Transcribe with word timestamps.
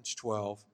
Romans 0.00 0.14
12. 0.14 0.64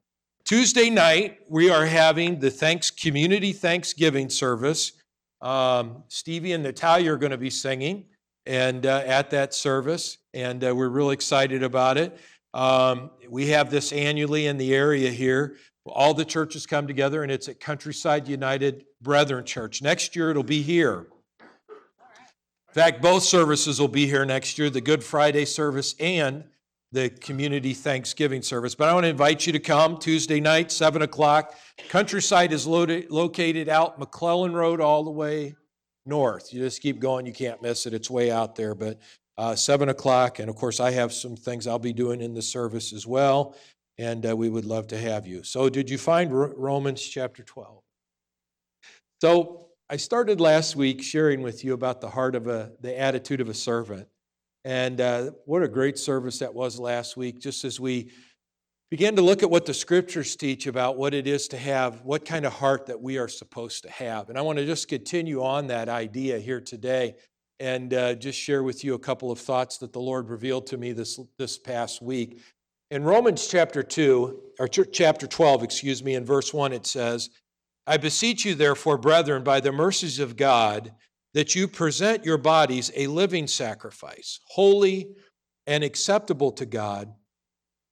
Tuesday 0.45 0.89
night, 0.89 1.41
we 1.49 1.69
are 1.69 1.85
having 1.85 2.39
the 2.39 2.49
thanks 2.49 2.93
community 2.93 3.53
Thanksgiving 3.53 4.31
service. 4.31 4.93
Um, 5.41 6.05
Stevie 6.07 6.53
and 6.53 6.63
Natalia 6.63 7.13
are 7.13 7.17
going 7.17 7.33
to 7.33 7.37
be 7.37 7.51
singing 7.51 8.05
and 8.47 8.87
uh, 8.87 9.03
at 9.05 9.31
that 9.31 9.53
service, 9.53 10.19
and 10.33 10.63
uh, 10.63 10.73
we're 10.77 10.91
really 10.91 11.15
excited 11.15 11.65
about 11.65 11.99
it. 11.99 12.17
Um, 12.55 13.11
we 13.29 13.49
have 13.49 13.69
this 13.69 13.91
annually 13.91 14.47
in 14.47 14.59
the 14.59 14.73
area 14.77 15.11
here. 15.11 15.57
All 15.87 16.15
the 16.15 16.25
churches 16.25 16.65
come 16.65 16.87
together, 16.87 17.25
and 17.25 17.33
it's 17.33 17.49
at 17.49 17.59
Countryside 17.59 18.29
United 18.29 18.85
Brethren 19.03 19.45
Church. 19.45 19.83
Next 19.83 20.15
year, 20.15 20.31
it'll 20.31 20.45
be 20.45 20.63
here. 20.63 21.09
In 21.69 22.75
fact, 22.75 23.03
both 23.03 23.25
services 23.25 23.81
will 23.81 23.89
be 23.89 24.07
here 24.07 24.25
next 24.25 24.57
year 24.57 24.71
the 24.71 24.81
Good 24.81 25.03
Friday 25.03 25.47
service 25.47 25.97
and 25.99 26.45
the 26.93 27.11
community 27.11 27.75
Thanksgiving 27.75 28.43
service. 28.43 28.75
But 28.75 28.89
I 28.89 28.95
want 28.95 29.05
to 29.05 29.11
invite 29.11 29.47
you 29.47 29.53
to 29.53 29.59
come 29.59 29.99
Tuesday 29.99 30.41
night, 30.41 30.71
7 30.71 31.03
o'clock. 31.03 31.55
Countryside 31.89 32.53
is 32.53 32.67
loaded, 32.67 33.11
located 33.11 33.69
out 33.69 33.99
McClellan 33.99 34.55
Road 34.55 34.81
all 34.81 35.05
the 35.05 35.11
way 35.11 35.57
north. 36.07 36.53
You 36.53 36.61
just 36.61 36.81
keep 36.81 37.01
going, 37.01 37.27
you 37.27 37.33
can't 37.33 37.61
miss 37.61 37.87
it. 37.87 37.95
It's 37.95 38.11
way 38.11 38.31
out 38.31 38.55
there. 38.55 38.75
But 38.75 39.01
uh, 39.37 39.55
7 39.55 39.89
o'clock, 39.89 40.39
and 40.39 40.49
of 40.49 40.57
course, 40.57 40.81
I 40.81 40.91
have 40.93 41.13
some 41.13 41.37
things 41.37 41.67
I'll 41.67 41.79
be 41.79 41.93
doing 41.93 42.21
in 42.21 42.35
the 42.35 42.43
service 42.43 42.93
as 42.93 43.07
well, 43.07 43.55
and 43.99 44.25
uh, 44.25 44.37
we 44.37 44.49
would 44.49 44.65
love 44.65 44.87
to 44.89 44.99
have 44.99 45.27
you. 45.27 45.43
So, 45.43 45.69
did 45.69 45.91
you 45.91 45.99
find 45.99 46.33
Romans 46.33 47.03
chapter 47.03 47.43
12? 47.43 47.83
So, 49.21 49.69
I 49.89 49.99
started 49.99 50.41
last 50.41 50.75
week 50.75 51.03
sharing 51.03 51.43
with 51.43 51.65
you 51.65 51.73
about 51.73 52.01
the 52.01 52.11
heart 52.11 52.35
of 52.35 52.49
a, 52.49 52.73
the 52.81 52.99
attitude 52.99 53.41
of 53.41 53.49
a 53.49 53.55
servant. 53.55 54.09
And 54.67 55.01
uh, 55.01 55.31
what 55.45 55.63
a 55.63 55.69
great 55.69 55.97
service 55.97 56.41
that 56.41 56.53
was 56.53 56.81
last 56.81 57.17
week, 57.17 57.39
just 57.39 57.65
as 57.65 57.79
we 57.79 58.11
began 58.91 59.15
to 59.15 59.23
look 59.23 59.45
at 59.45 59.49
what 59.49 59.65
the 59.65 59.73
scriptures 59.73 60.35
teach 60.35 60.67
about 60.67 60.97
what 60.97 61.15
it 61.15 61.29
is 61.29 61.47
to 61.49 61.57
have, 61.57 62.03
what 62.03 62.25
kind 62.25 62.45
of 62.45 62.53
heart 62.53 62.87
that 62.87 63.01
we 63.01 63.17
are 63.17 63.29
supposed 63.29 63.85
to 63.85 63.91
have. 63.93 64.29
And 64.29 64.37
I 64.37 64.41
want 64.41 64.59
to 64.59 64.67
just 64.67 64.89
continue 64.89 65.41
on 65.41 65.69
that 65.69 65.89
idea 65.89 66.41
here 66.41 66.61
today 66.61 67.15
and 67.61 67.95
uh, 67.95 68.15
just 68.17 68.41
share 68.41 68.65
with 68.65 68.83
you 68.83 68.95
a 68.95 68.99
couple 68.99 69.31
of 69.31 69.39
thoughts 69.39 69.79
that 69.79 69.93
the 69.93 70.01
Lord 70.01 70.29
revealed 70.31 70.67
to 70.67 70.77
me 70.77 70.91
this, 70.91 71.21
this 71.39 71.59
past 71.59 72.03
week. 72.03 72.41
In 72.91 73.05
Romans 73.05 73.47
chapter 73.47 73.85
2, 73.85 74.41
or 74.59 74.67
chapter 74.67 75.29
12, 75.29 75.63
excuse 75.63 76.03
me, 76.03 76.17
in 76.17 76.25
verse 76.25 76.53
1, 76.53 76.73
it 76.73 76.87
says, 76.87 77.31
I 77.87 77.99
beseech 77.99 78.45
you, 78.45 78.57
therefore, 78.57 78.99
brethren, 78.99 79.45
by 79.45 79.61
the 79.61 79.71
mercies 79.71 80.19
of 80.19 80.37
God, 80.37 80.93
that 81.37 81.55
you 81.55 81.69
present 81.69 82.25
your 82.25 82.39
bodies 82.39 82.91
a 82.97 83.07
living 83.09 83.47
sacrifice, 83.47 84.41
holy 84.49 85.15
and 85.67 85.85
acceptable 85.85 86.51
to 86.51 86.65
God, 86.65 87.13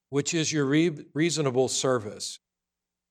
which 0.08 0.32
is 0.32 0.50
your 0.50 0.64
reasonable 0.64 1.68
service. 1.68 2.38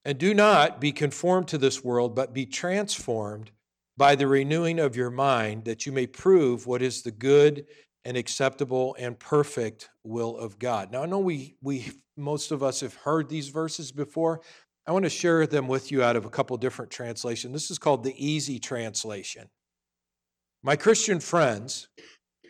And 0.04 0.18
do 0.18 0.34
not 0.34 0.82
be 0.82 0.92
conformed 0.92 1.50
to 1.50 1.60
this 1.60 1.84
world, 1.84 2.16
but 2.16 2.34
be 2.34 2.48
transformed 2.48 3.52
by 3.96 4.16
the 4.16 4.26
renewing 4.26 4.80
of 4.80 4.96
your 4.96 5.12
mind, 5.12 5.66
that 5.66 5.86
you 5.86 5.92
may 5.92 6.08
prove 6.08 6.66
what 6.66 6.82
is 6.82 7.04
the 7.04 7.12
good 7.12 7.68
and 8.04 8.18
acceptable 8.18 8.96
and 8.98 9.20
perfect 9.20 9.92
will 10.04 10.36
of 10.36 10.58
God. 10.58 10.92
Now, 10.92 11.04
I 11.04 11.06
know 11.06 11.20
we, 11.20 11.58
we 11.62 11.92
most 12.18 12.52
of 12.52 12.64
us 12.64 12.82
have 12.82 12.96
heard 12.96 13.30
these 13.30 13.50
verses 13.50 13.92
before. 13.92 14.42
I 14.88 14.94
want 14.94 15.06
to 15.06 15.12
share 15.12 15.46
them 15.46 15.68
with 15.68 15.92
you 15.92 16.02
out 16.02 16.16
of 16.16 16.26
a 16.26 16.32
couple 16.32 16.58
different 16.58 16.90
translations. 16.90 17.54
This 17.54 17.70
is 17.70 17.78
called 17.78 18.04
the 18.04 18.16
easy 18.18 18.58
translation. 18.58 19.48
My 20.66 20.78
Christian 20.78 21.20
friends, 21.20 21.90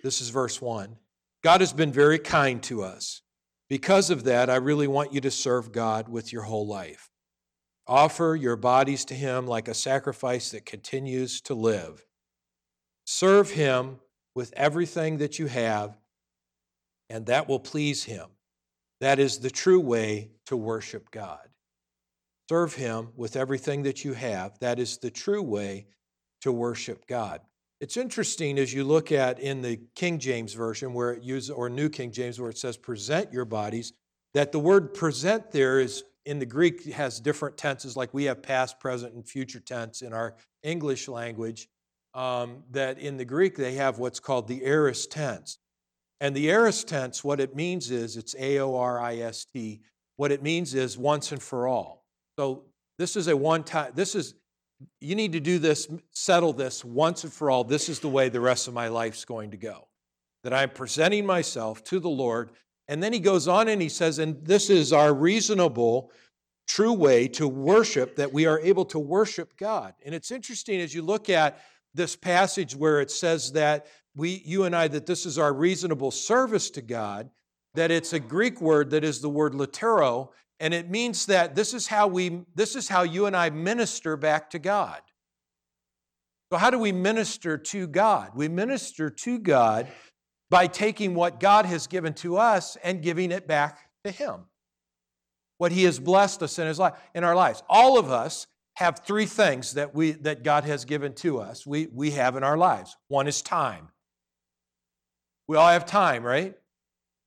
this 0.03 0.21
is 0.21 0.29
verse 0.29 0.61
1 0.61 0.97
God 1.43 1.61
has 1.61 1.73
been 1.73 1.91
very 1.91 2.19
kind 2.19 2.61
to 2.63 2.83
us. 2.83 3.21
Because 3.69 4.11
of 4.11 4.25
that, 4.25 4.51
I 4.51 4.57
really 4.57 4.87
want 4.87 5.13
you 5.13 5.21
to 5.21 5.31
serve 5.31 5.71
God 5.71 6.07
with 6.07 6.31
your 6.31 6.43
whole 6.43 6.67
life. 6.67 7.09
Offer 7.87 8.37
your 8.39 8.55
bodies 8.55 9.03
to 9.05 9.15
Him 9.15 9.47
like 9.47 9.67
a 9.67 9.73
sacrifice 9.73 10.51
that 10.51 10.63
continues 10.63 11.41
to 11.41 11.55
live. 11.55 12.05
Serve 13.05 13.49
Him 13.49 13.99
with 14.35 14.53
everything 14.55 15.17
that 15.17 15.39
you 15.39 15.47
have, 15.47 15.97
and 17.09 17.25
that 17.25 17.49
will 17.49 17.59
please 17.59 18.03
Him. 18.03 18.27
That 19.01 19.17
is 19.17 19.39
the 19.39 19.49
true 19.49 19.79
way 19.79 20.29
to 20.45 20.55
worship 20.55 21.09
God. 21.09 21.49
Serve 22.47 22.75
Him 22.75 23.09
with 23.15 23.35
everything 23.35 23.83
that 23.83 24.05
you 24.05 24.13
have. 24.13 24.59
That 24.59 24.77
is 24.77 24.99
the 24.99 25.11
true 25.11 25.41
way 25.41 25.87
to 26.41 26.51
worship 26.51 27.07
God. 27.07 27.41
It's 27.83 27.97
interesting 27.97 28.59
as 28.59 28.73
you 28.73 28.85
look 28.85 29.11
at 29.11 29.41
in 29.41 29.61
the 29.61 29.77
King 29.93 30.17
James 30.17 30.53
Version, 30.53 30.93
where 30.93 31.11
it 31.11 31.21
uses, 31.21 31.49
or 31.49 31.69
New 31.69 31.89
King 31.89 32.13
James, 32.13 32.39
where 32.39 32.49
it 32.49 32.57
says 32.57 32.77
present 32.77 33.33
your 33.33 33.43
bodies, 33.43 33.91
that 34.33 34.53
the 34.53 34.59
word 34.59 34.93
present 34.93 35.51
there 35.51 35.81
is 35.81 36.05
in 36.25 36.39
the 36.39 36.45
Greek 36.45 36.85
has 36.93 37.19
different 37.19 37.57
tenses, 37.57 37.97
like 37.97 38.13
we 38.13 38.23
have 38.23 38.41
past, 38.41 38.79
present, 38.79 39.15
and 39.15 39.27
future 39.27 39.59
tense 39.59 40.01
in 40.01 40.13
our 40.13 40.35
English 40.63 41.09
language. 41.09 41.67
Um, 42.13 42.63
that 42.71 42.99
in 42.99 43.17
the 43.17 43.25
Greek 43.25 43.57
they 43.57 43.73
have 43.73 43.99
what's 43.99 44.21
called 44.21 44.47
the 44.47 44.63
aorist 44.63 45.11
tense. 45.11 45.57
And 46.21 46.33
the 46.33 46.49
aorist 46.51 46.87
tense, 46.87 47.21
what 47.21 47.41
it 47.41 47.53
means 47.53 47.91
is 47.91 48.15
it's 48.15 48.33
A 48.39 48.59
O 48.59 48.77
R 48.77 49.01
I 49.01 49.17
S 49.17 49.45
T. 49.53 49.81
What 50.15 50.31
it 50.31 50.41
means 50.41 50.73
is 50.73 50.97
once 50.97 51.33
and 51.33 51.43
for 51.43 51.67
all. 51.67 52.05
So 52.39 52.63
this 52.97 53.17
is 53.17 53.27
a 53.27 53.35
one 53.35 53.65
time, 53.65 53.91
this 53.93 54.15
is 54.15 54.35
you 54.99 55.15
need 55.15 55.33
to 55.33 55.39
do 55.39 55.59
this, 55.59 55.87
settle 56.11 56.53
this 56.53 56.83
once 56.83 57.23
and 57.23 57.33
for 57.33 57.49
all. 57.49 57.63
This 57.63 57.89
is 57.89 57.99
the 57.99 58.09
way 58.09 58.29
the 58.29 58.41
rest 58.41 58.67
of 58.67 58.73
my 58.73 58.87
life's 58.87 59.25
going 59.25 59.51
to 59.51 59.57
go. 59.57 59.87
That 60.43 60.53
I'm 60.53 60.69
presenting 60.69 61.25
myself 61.25 61.83
to 61.85 61.99
the 61.99 62.09
Lord. 62.09 62.51
And 62.87 63.01
then 63.01 63.13
he 63.13 63.19
goes 63.19 63.47
on 63.47 63.67
and 63.67 63.81
he 63.81 63.89
says, 63.89 64.19
and 64.19 64.45
this 64.45 64.69
is 64.69 64.91
our 64.91 65.13
reasonable, 65.13 66.11
true 66.67 66.93
way 66.93 67.27
to 67.29 67.47
worship, 67.47 68.15
that 68.17 68.33
we 68.33 68.45
are 68.45 68.59
able 68.59 68.85
to 68.85 68.99
worship 68.99 69.55
God. 69.57 69.93
And 70.05 70.13
it's 70.13 70.31
interesting 70.31 70.81
as 70.81 70.93
you 70.93 71.01
look 71.01 71.29
at 71.29 71.59
this 71.93 72.15
passage 72.15 72.75
where 72.75 72.99
it 72.99 73.11
says 73.11 73.51
that 73.53 73.87
we, 74.15 74.41
you 74.45 74.65
and 74.65 74.75
I, 74.75 74.87
that 74.89 75.05
this 75.05 75.25
is 75.25 75.37
our 75.37 75.53
reasonable 75.53 76.11
service 76.11 76.69
to 76.71 76.81
God, 76.81 77.29
that 77.73 77.91
it's 77.91 78.13
a 78.13 78.19
Greek 78.19 78.61
word 78.61 78.89
that 78.91 79.03
is 79.03 79.21
the 79.21 79.29
word 79.29 79.53
latero, 79.53 80.29
and 80.63 80.73
it 80.73 80.89
means 80.89 81.25
that 81.25 81.55
this 81.55 81.73
is 81.73 81.87
how 81.87 82.07
we 82.07 82.45
this 82.55 82.77
is 82.77 82.87
how 82.87 83.03
you 83.03 83.25
and 83.25 83.35
I 83.35 83.49
minister 83.49 84.15
back 84.15 84.49
to 84.51 84.59
God. 84.59 85.01
So 86.49 86.57
how 86.57 86.69
do 86.69 86.79
we 86.79 86.93
minister 86.93 87.57
to 87.57 87.85
God? 87.85 88.31
We 88.33 88.47
minister 88.47 89.09
to 89.09 89.39
God 89.39 89.89
by 90.49 90.67
taking 90.67 91.15
what 91.15 91.41
God 91.41 91.65
has 91.65 91.85
given 91.87 92.13
to 92.13 92.37
us 92.37 92.77
and 92.81 93.01
giving 93.01 93.29
it 93.29 93.45
back 93.45 93.89
to 94.05 94.11
him. 94.11 94.45
What 95.57 95.73
he 95.73 95.83
has 95.83 95.99
blessed 95.99 96.41
us 96.41 96.57
in 96.57 96.65
his 96.65 96.79
life 96.79 96.93
in 97.13 97.25
our 97.25 97.35
lives. 97.35 97.61
All 97.67 97.99
of 97.99 98.09
us 98.09 98.47
have 98.75 98.99
three 98.99 99.25
things 99.25 99.73
that 99.73 99.93
we 99.93 100.11
that 100.11 100.43
God 100.43 100.63
has 100.63 100.85
given 100.85 101.11
to 101.15 101.39
us. 101.39 101.67
We 101.67 101.87
we 101.91 102.11
have 102.11 102.37
in 102.37 102.43
our 102.45 102.57
lives. 102.57 102.95
One 103.09 103.27
is 103.27 103.41
time. 103.41 103.89
We 105.49 105.57
all 105.57 105.67
have 105.67 105.85
time, 105.85 106.23
right? 106.23 106.55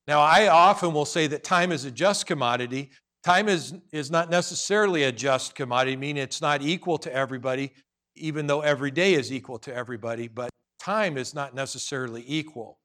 Now, 0.07 0.21
I 0.21 0.47
often 0.47 0.93
will 0.93 1.05
say 1.05 1.27
that 1.27 1.43
time 1.43 1.71
is 1.71 1.85
a 1.85 1.91
just 1.91 2.25
commodity, 2.25 2.89
Time 3.27 3.49
is, 3.49 3.73
is 3.91 4.09
not 4.09 4.29
necessarily 4.29 5.03
a 5.03 5.11
just 5.11 5.53
commodity, 5.53 5.97
meaning 5.97 6.23
it's 6.23 6.39
not 6.39 6.61
equal 6.61 6.97
to 6.99 7.13
everybody, 7.13 7.73
even 8.15 8.47
though 8.47 8.61
every 8.61 8.89
day 8.89 9.15
is 9.15 9.33
equal 9.33 9.59
to 9.59 9.75
everybody, 9.75 10.29
but 10.29 10.49
time 10.79 11.17
is 11.17 11.33
not 11.33 11.53
necessarily 11.53 12.23
equal 12.25 12.79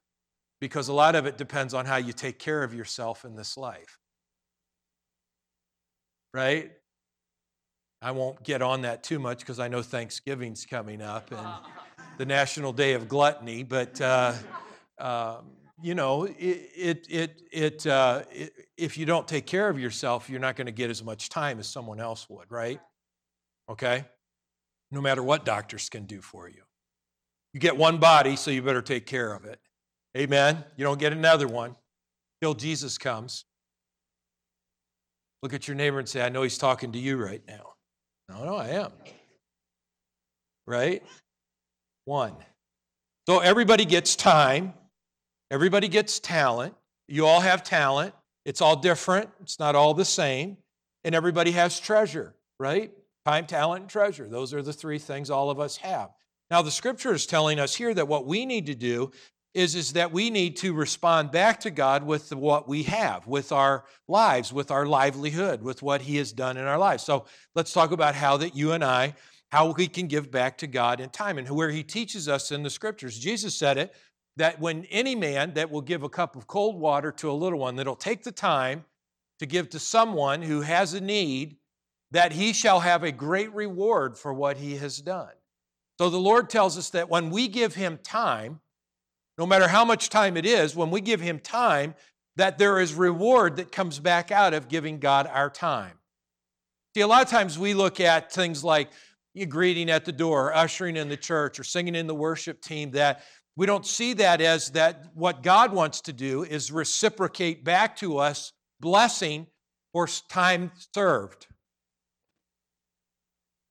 because 0.60 0.88
a 0.88 0.92
lot 0.92 1.14
of 1.14 1.26
it 1.26 1.38
depends 1.38 1.74
on 1.74 1.86
how 1.86 1.94
you 1.94 2.12
take 2.12 2.40
care 2.40 2.64
of 2.64 2.74
yourself 2.74 3.24
in 3.24 3.36
this 3.36 3.56
life. 3.56 4.00
Right? 6.34 6.72
I 8.02 8.10
won't 8.10 8.42
get 8.42 8.62
on 8.62 8.82
that 8.82 9.04
too 9.04 9.20
much 9.20 9.38
because 9.38 9.60
I 9.60 9.68
know 9.68 9.80
Thanksgiving's 9.80 10.66
coming 10.66 11.02
up 11.02 11.30
and 11.30 11.46
the 12.18 12.26
National 12.26 12.72
Day 12.72 12.94
of 12.94 13.06
Gluttony, 13.06 13.62
but. 13.62 14.00
Uh, 14.00 14.32
um, 14.98 15.61
you 15.82 15.94
know, 15.94 16.24
it, 16.24 17.06
it, 17.10 17.42
it, 17.50 17.86
uh, 17.86 18.22
it, 18.30 18.52
if 18.76 18.96
you 18.96 19.04
don't 19.04 19.26
take 19.26 19.46
care 19.46 19.68
of 19.68 19.78
yourself, 19.78 20.30
you're 20.30 20.40
not 20.40 20.56
going 20.56 20.66
to 20.66 20.72
get 20.72 20.90
as 20.90 21.02
much 21.02 21.28
time 21.28 21.58
as 21.58 21.66
someone 21.66 22.00
else 22.00 22.28
would, 22.30 22.50
right? 22.50 22.80
Okay? 23.68 24.04
No 24.90 25.00
matter 25.00 25.22
what 25.22 25.44
doctors 25.44 25.88
can 25.88 26.04
do 26.04 26.20
for 26.20 26.48
you. 26.48 26.62
You 27.52 27.60
get 27.60 27.76
one 27.76 27.98
body, 27.98 28.36
so 28.36 28.50
you 28.50 28.62
better 28.62 28.82
take 28.82 29.06
care 29.06 29.34
of 29.34 29.44
it. 29.44 29.58
Amen? 30.16 30.64
You 30.76 30.84
don't 30.84 31.00
get 31.00 31.12
another 31.12 31.48
one 31.48 31.76
till 32.40 32.54
Jesus 32.54 32.96
comes. 32.96 33.44
Look 35.42 35.52
at 35.52 35.66
your 35.66 35.74
neighbor 35.74 35.98
and 35.98 36.08
say, 36.08 36.22
I 36.22 36.28
know 36.28 36.42
he's 36.42 36.58
talking 36.58 36.92
to 36.92 36.98
you 36.98 37.16
right 37.16 37.42
now. 37.48 37.74
No, 38.28 38.44
no, 38.44 38.54
I 38.54 38.68
am. 38.68 38.92
Right? 40.66 41.02
One. 42.04 42.34
So 43.28 43.40
everybody 43.40 43.84
gets 43.84 44.14
time. 44.14 44.74
Everybody 45.52 45.86
gets 45.88 46.18
talent. 46.18 46.74
You 47.08 47.26
all 47.26 47.42
have 47.42 47.62
talent. 47.62 48.14
It's 48.46 48.62
all 48.62 48.74
different, 48.74 49.28
it's 49.42 49.58
not 49.58 49.76
all 49.76 49.92
the 49.92 50.04
same. 50.04 50.56
And 51.04 51.14
everybody 51.14 51.50
has 51.50 51.78
treasure, 51.78 52.34
right? 52.58 52.90
Time, 53.26 53.46
talent, 53.46 53.82
and 53.82 53.90
treasure. 53.90 54.26
Those 54.26 54.54
are 54.54 54.62
the 54.62 54.72
three 54.72 54.98
things 54.98 55.28
all 55.28 55.50
of 55.50 55.60
us 55.60 55.76
have. 55.76 56.08
Now, 56.50 56.62
the 56.62 56.70
scripture 56.70 57.12
is 57.12 57.26
telling 57.26 57.58
us 57.58 57.74
here 57.74 57.92
that 57.92 58.08
what 58.08 58.26
we 58.26 58.46
need 58.46 58.64
to 58.66 58.74
do 58.74 59.12
is, 59.52 59.74
is 59.74 59.92
that 59.92 60.10
we 60.10 60.30
need 60.30 60.56
to 60.56 60.72
respond 60.72 61.30
back 61.30 61.60
to 61.60 61.70
God 61.70 62.02
with 62.02 62.32
what 62.32 62.66
we 62.66 62.84
have, 62.84 63.26
with 63.26 63.52
our 63.52 63.84
lives, 64.08 64.54
with 64.54 64.70
our 64.70 64.86
livelihood, 64.86 65.60
with 65.60 65.82
what 65.82 66.00
He 66.00 66.16
has 66.16 66.32
done 66.32 66.56
in 66.56 66.64
our 66.64 66.78
lives. 66.78 67.02
So 67.02 67.26
let's 67.54 67.74
talk 67.74 67.92
about 67.92 68.14
how 68.14 68.38
that 68.38 68.56
you 68.56 68.72
and 68.72 68.82
I, 68.82 69.14
how 69.50 69.72
we 69.72 69.86
can 69.86 70.06
give 70.06 70.30
back 70.30 70.56
to 70.58 70.66
God 70.66 70.98
in 70.98 71.10
time 71.10 71.36
and 71.36 71.48
where 71.50 71.70
He 71.70 71.82
teaches 71.82 72.26
us 72.26 72.50
in 72.50 72.62
the 72.62 72.70
scriptures. 72.70 73.18
Jesus 73.18 73.54
said 73.54 73.76
it 73.76 73.94
that 74.36 74.60
when 74.60 74.84
any 74.86 75.14
man 75.14 75.54
that 75.54 75.70
will 75.70 75.80
give 75.80 76.02
a 76.02 76.08
cup 76.08 76.36
of 76.36 76.46
cold 76.46 76.80
water 76.80 77.12
to 77.12 77.30
a 77.30 77.32
little 77.32 77.58
one, 77.58 77.76
that'll 77.76 77.94
take 77.96 78.22
the 78.22 78.32
time 78.32 78.84
to 79.38 79.46
give 79.46 79.68
to 79.70 79.78
someone 79.78 80.42
who 80.42 80.60
has 80.60 80.94
a 80.94 81.00
need, 81.00 81.56
that 82.10 82.32
he 82.32 82.52
shall 82.52 82.80
have 82.80 83.02
a 83.02 83.12
great 83.12 83.52
reward 83.54 84.16
for 84.16 84.32
what 84.32 84.56
he 84.56 84.76
has 84.76 84.98
done. 84.98 85.32
So 85.98 86.10
the 86.10 86.18
Lord 86.18 86.48
tells 86.50 86.78
us 86.78 86.90
that 86.90 87.08
when 87.08 87.30
we 87.30 87.48
give 87.48 87.74
him 87.74 87.98
time, 88.02 88.60
no 89.38 89.46
matter 89.46 89.68
how 89.68 89.84
much 89.84 90.08
time 90.08 90.36
it 90.36 90.46
is, 90.46 90.76
when 90.76 90.90
we 90.90 91.00
give 91.00 91.20
him 91.20 91.38
time, 91.38 91.94
that 92.36 92.58
there 92.58 92.80
is 92.80 92.94
reward 92.94 93.56
that 93.56 93.72
comes 93.72 93.98
back 93.98 94.30
out 94.30 94.54
of 94.54 94.68
giving 94.68 94.98
God 94.98 95.26
our 95.26 95.50
time. 95.50 95.98
See, 96.94 97.00
a 97.00 97.06
lot 97.06 97.22
of 97.22 97.28
times 97.28 97.58
we 97.58 97.74
look 97.74 98.00
at 98.00 98.32
things 98.32 98.62
like 98.62 98.90
greeting 99.48 99.90
at 99.90 100.04
the 100.04 100.12
door, 100.12 100.54
ushering 100.54 100.96
in 100.96 101.08
the 101.08 101.16
church, 101.16 101.58
or 101.58 101.64
singing 101.64 101.94
in 101.94 102.06
the 102.06 102.14
worship 102.14 102.60
team, 102.60 102.90
that 102.90 103.22
we 103.56 103.66
don't 103.66 103.86
see 103.86 104.14
that 104.14 104.40
as 104.40 104.70
that 104.70 105.06
what 105.14 105.42
God 105.42 105.72
wants 105.72 106.00
to 106.02 106.12
do 106.12 106.42
is 106.42 106.72
reciprocate 106.72 107.64
back 107.64 107.96
to 107.96 108.18
us 108.18 108.52
blessing 108.80 109.46
for 109.92 110.06
time 110.06 110.72
served. 110.94 111.46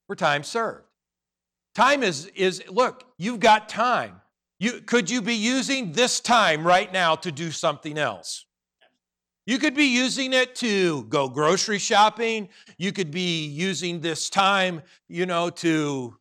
For 0.08 0.16
time 0.16 0.44
served. 0.44 0.86
Time 1.74 2.04
is, 2.04 2.28
is 2.36 2.64
look, 2.70 3.06
you've 3.18 3.40
got 3.40 3.70
time. 3.70 4.22
You, 4.60 4.82
could 4.82 5.10
you 5.10 5.22
be 5.22 5.34
using 5.34 5.94
this 5.94 6.20
time 6.20 6.68
right 6.68 6.92
now 6.92 7.16
to 7.16 7.32
do 7.32 7.50
something 7.50 7.98
else? 7.98 8.46
You 9.48 9.58
could 9.58 9.74
be 9.74 9.86
using 9.86 10.34
it 10.34 10.54
to 10.58 11.04
go 11.06 11.28
grocery 11.28 11.80
shopping. 11.80 12.50
You 12.78 12.92
could 12.92 13.10
be 13.10 13.48
using 13.48 14.00
this 14.00 14.30
time, 14.30 14.84
you 15.08 15.26
know, 15.26 15.50
to 15.50 16.16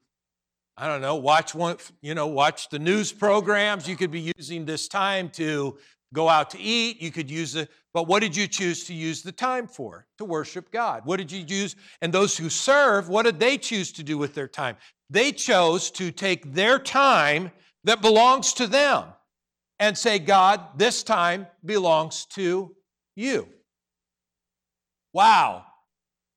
I 0.80 0.86
don't 0.86 1.02
know, 1.02 1.16
watch 1.16 1.54
one, 1.54 1.76
you 2.00 2.14
know, 2.14 2.26
watch 2.26 2.70
the 2.70 2.78
news 2.78 3.12
programs. 3.12 3.86
You 3.86 3.96
could 3.96 4.10
be 4.10 4.32
using 4.38 4.64
this 4.64 4.88
time 4.88 5.28
to 5.32 5.76
go 6.14 6.26
out 6.26 6.48
to 6.50 6.58
eat. 6.58 7.02
You 7.02 7.10
could 7.10 7.30
use 7.30 7.54
it, 7.54 7.68
but 7.92 8.08
what 8.08 8.20
did 8.20 8.34
you 8.34 8.46
choose 8.46 8.84
to 8.84 8.94
use 8.94 9.20
the 9.20 9.30
time 9.30 9.66
for? 9.66 10.06
To 10.16 10.24
worship 10.24 10.70
God. 10.70 11.02
What 11.04 11.18
did 11.18 11.30
you 11.30 11.44
use? 11.46 11.76
And 12.00 12.14
those 12.14 12.34
who 12.34 12.48
serve, 12.48 13.10
what 13.10 13.26
did 13.26 13.38
they 13.38 13.58
choose 13.58 13.92
to 13.92 14.02
do 14.02 14.16
with 14.16 14.32
their 14.32 14.48
time? 14.48 14.76
They 15.10 15.32
chose 15.32 15.90
to 15.92 16.10
take 16.10 16.54
their 16.54 16.78
time 16.78 17.52
that 17.84 18.00
belongs 18.00 18.54
to 18.54 18.66
them 18.66 19.04
and 19.80 19.98
say, 19.98 20.18
God, 20.18 20.62
this 20.78 21.02
time 21.02 21.46
belongs 21.62 22.24
to 22.30 22.74
you. 23.16 23.46
Wow. 25.12 25.66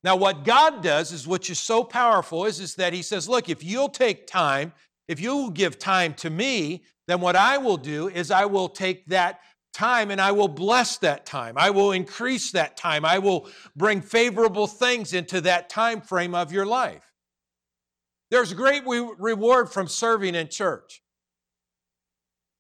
Now, 0.04 0.16
what 0.18 0.44
God 0.44 0.84
does 0.84 1.12
is, 1.12 1.28
which 1.28 1.50
is 1.50 1.60
so 1.60 1.84
powerful, 1.84 2.46
is, 2.46 2.60
is 2.60 2.76
that 2.76 2.94
He 2.94 3.02
says, 3.02 3.30
Look, 3.30 3.50
if 3.50 3.64
you'll 3.64 3.90
take 3.90 4.28
time, 4.28 4.74
if 5.08 5.20
you'll 5.20 5.50
give 5.50 5.80
time 5.80 6.14
to 6.16 6.30
me, 6.30 6.84
then 7.08 7.22
what 7.22 7.36
I 7.36 7.58
will 7.58 7.78
do 7.78 8.10
is 8.10 8.32
I 8.32 8.46
will 8.46 8.70
take 8.70 9.06
that 9.08 9.40
time 9.74 10.12
and 10.12 10.22
I 10.22 10.32
will 10.32 10.48
bless 10.48 10.98
that 11.00 11.26
time. 11.26 11.56
I 11.58 11.70
will 11.72 11.92
increase 11.92 12.52
that 12.52 12.78
time. 12.78 13.04
I 13.04 13.20
will 13.20 13.50
bring 13.76 14.02
favorable 14.02 14.68
things 14.68 15.14
into 15.14 15.42
that 15.42 15.70
time 15.70 16.02
frame 16.02 16.36
of 16.36 16.52
your 16.52 16.66
life. 16.66 17.12
There's 18.30 18.54
great 18.54 18.84
reward 18.86 19.70
from 19.72 19.88
serving 19.88 20.36
in 20.36 20.48
church. 20.48 21.02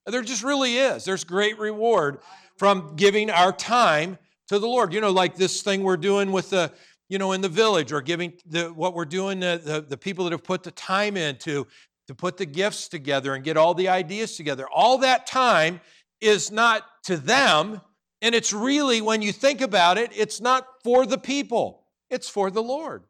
There 0.06 0.22
just 0.22 0.44
really 0.44 0.78
is. 0.78 1.06
There's 1.06 1.24
great 1.24 1.58
reward 1.58 2.20
from 2.58 2.96
giving 2.96 3.30
our 3.30 3.52
time 3.52 4.18
to 4.48 4.60
the 4.60 4.68
Lord. 4.68 4.94
You 4.94 5.02
know, 5.02 5.12
like 5.12 5.36
this 5.36 5.62
thing 5.62 5.84
we're 5.84 5.98
doing 5.98 6.32
with 6.32 6.50
the 6.50 6.72
you 7.10 7.18
know, 7.18 7.32
in 7.34 7.42
the 7.42 7.50
village 7.50 7.92
or 7.92 8.02
giving 8.02 8.34
the, 8.46 8.66
what 8.74 8.94
we're 8.94 9.06
doing, 9.06 9.40
the, 9.40 9.62
the, 9.64 9.82
the 9.82 9.98
people 9.98 10.26
that 10.26 10.32
have 10.32 10.44
put 10.44 10.64
the 10.64 10.72
time 10.72 11.18
into 11.18 11.68
to 12.08 12.16
put 12.16 12.38
the 12.38 12.46
gifts 12.46 12.88
together 12.88 13.34
and 13.34 13.44
get 13.44 13.58
all 13.58 13.74
the 13.74 13.88
ideas 13.88 14.36
together. 14.36 14.68
All 14.74 14.98
that 15.00 15.26
time 15.26 15.80
is 16.22 16.52
not 16.52 16.84
to 17.04 17.18
them, 17.18 17.82
and 18.22 18.34
it's 18.34 18.54
really, 18.54 19.02
when 19.02 19.22
you 19.22 19.32
think 19.32 19.62
about 19.62 19.98
it, 19.98 20.12
it's 20.16 20.42
not 20.42 20.66
for 20.84 21.06
the 21.06 21.18
people, 21.18 21.86
it's 22.10 22.30
for 22.30 22.50
the 22.50 22.64
Lord. 22.64 23.04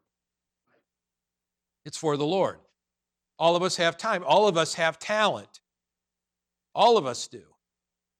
It's 1.84 1.96
for 1.96 2.16
the 2.16 2.26
Lord. 2.26 2.58
All 3.38 3.56
of 3.56 3.62
us 3.62 3.76
have 3.76 3.96
time, 3.96 4.24
all 4.26 4.48
of 4.48 4.56
us 4.56 4.74
have 4.74 4.98
talent. 4.98 5.60
All 6.74 6.96
of 6.96 7.06
us 7.06 7.28
do. 7.28 7.42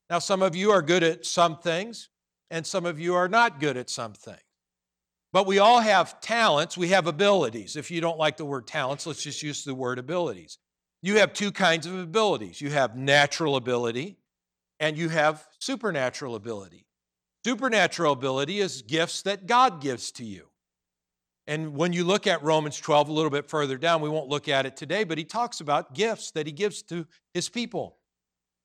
Now, 0.09 0.19
some 0.19 0.41
of 0.41 0.55
you 0.55 0.71
are 0.71 0.81
good 0.81 1.03
at 1.03 1.25
some 1.25 1.57
things, 1.57 2.09
and 2.51 2.65
some 2.65 2.85
of 2.85 2.99
you 2.99 3.15
are 3.15 3.27
not 3.27 3.59
good 3.59 3.75
at 3.75 3.89
some 3.89 4.13
things. 4.13 4.39
But 5.35 5.47
we 5.47 5.59
all 5.59 5.81
have 5.81 6.21
talents, 6.21 6.77
we 6.77 6.87
have 6.87 7.07
abilities. 7.07 7.75
If 7.75 7.91
you 7.91 7.99
don't 7.99 8.17
like 8.17 8.37
the 8.37 8.45
word 8.45 8.67
talents, 8.67 9.05
let's 9.05 9.21
just 9.21 9.43
use 9.43 9.65
the 9.65 9.75
word 9.75 9.99
abilities. 9.99 10.59
You 11.01 11.17
have 11.17 11.33
two 11.33 11.51
kinds 11.51 11.85
of 11.85 11.99
abilities 11.99 12.61
you 12.61 12.69
have 12.69 12.95
natural 12.95 13.57
ability 13.57 14.15
and 14.79 14.97
you 14.97 15.09
have 15.09 15.45
supernatural 15.59 16.35
ability. 16.35 16.85
Supernatural 17.43 18.13
ability 18.13 18.59
is 18.59 18.81
gifts 18.81 19.23
that 19.23 19.45
God 19.45 19.81
gives 19.81 20.09
to 20.13 20.23
you. 20.23 20.47
And 21.47 21.75
when 21.75 21.91
you 21.91 22.05
look 22.05 22.27
at 22.27 22.41
Romans 22.41 22.79
12 22.79 23.09
a 23.09 23.11
little 23.11 23.29
bit 23.29 23.49
further 23.49 23.77
down, 23.77 23.99
we 23.99 24.07
won't 24.07 24.29
look 24.29 24.47
at 24.47 24.65
it 24.65 24.77
today, 24.77 25.03
but 25.03 25.17
he 25.17 25.25
talks 25.25 25.59
about 25.59 25.93
gifts 25.93 26.31
that 26.31 26.45
he 26.45 26.53
gives 26.53 26.81
to 26.83 27.05
his 27.33 27.49
people 27.49 27.97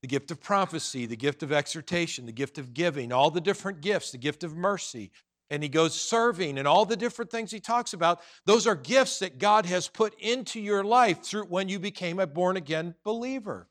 the 0.03 0.09
gift 0.09 0.31
of 0.31 0.41
prophecy, 0.41 1.05
the 1.05 1.17
gift 1.17 1.43
of 1.43 1.51
exhortation, 1.51 2.27
the 2.27 2.33
gift 2.33 2.59
of 2.59 2.75
giving, 2.75 3.11
all 3.11 3.33
the 3.33 3.41
different 3.41 3.81
gifts, 3.81 4.13
the 4.13 4.19
gift 4.19 4.45
of 4.45 4.57
mercy, 4.57 5.11
and 5.51 5.63
he 5.63 5.69
goes 5.69 6.01
serving 6.01 6.59
and 6.59 6.67
all 6.67 6.85
the 6.85 6.97
different 6.97 7.31
things 7.31 7.51
he 7.51 7.61
talks 7.61 7.93
about 7.93 8.21
those 8.47 8.67
are 8.67 8.77
gifts 8.77 9.19
that 9.19 9.39
god 9.39 9.67
has 9.67 9.89
put 9.89 10.15
into 10.21 10.61
your 10.61 10.85
life 10.85 11.23
through 11.23 11.45
when 11.45 11.69
you 11.69 11.79
became 11.79 12.19
a 12.19 12.27
born 12.27 12.57
again 12.57 12.95
believer. 13.05 13.69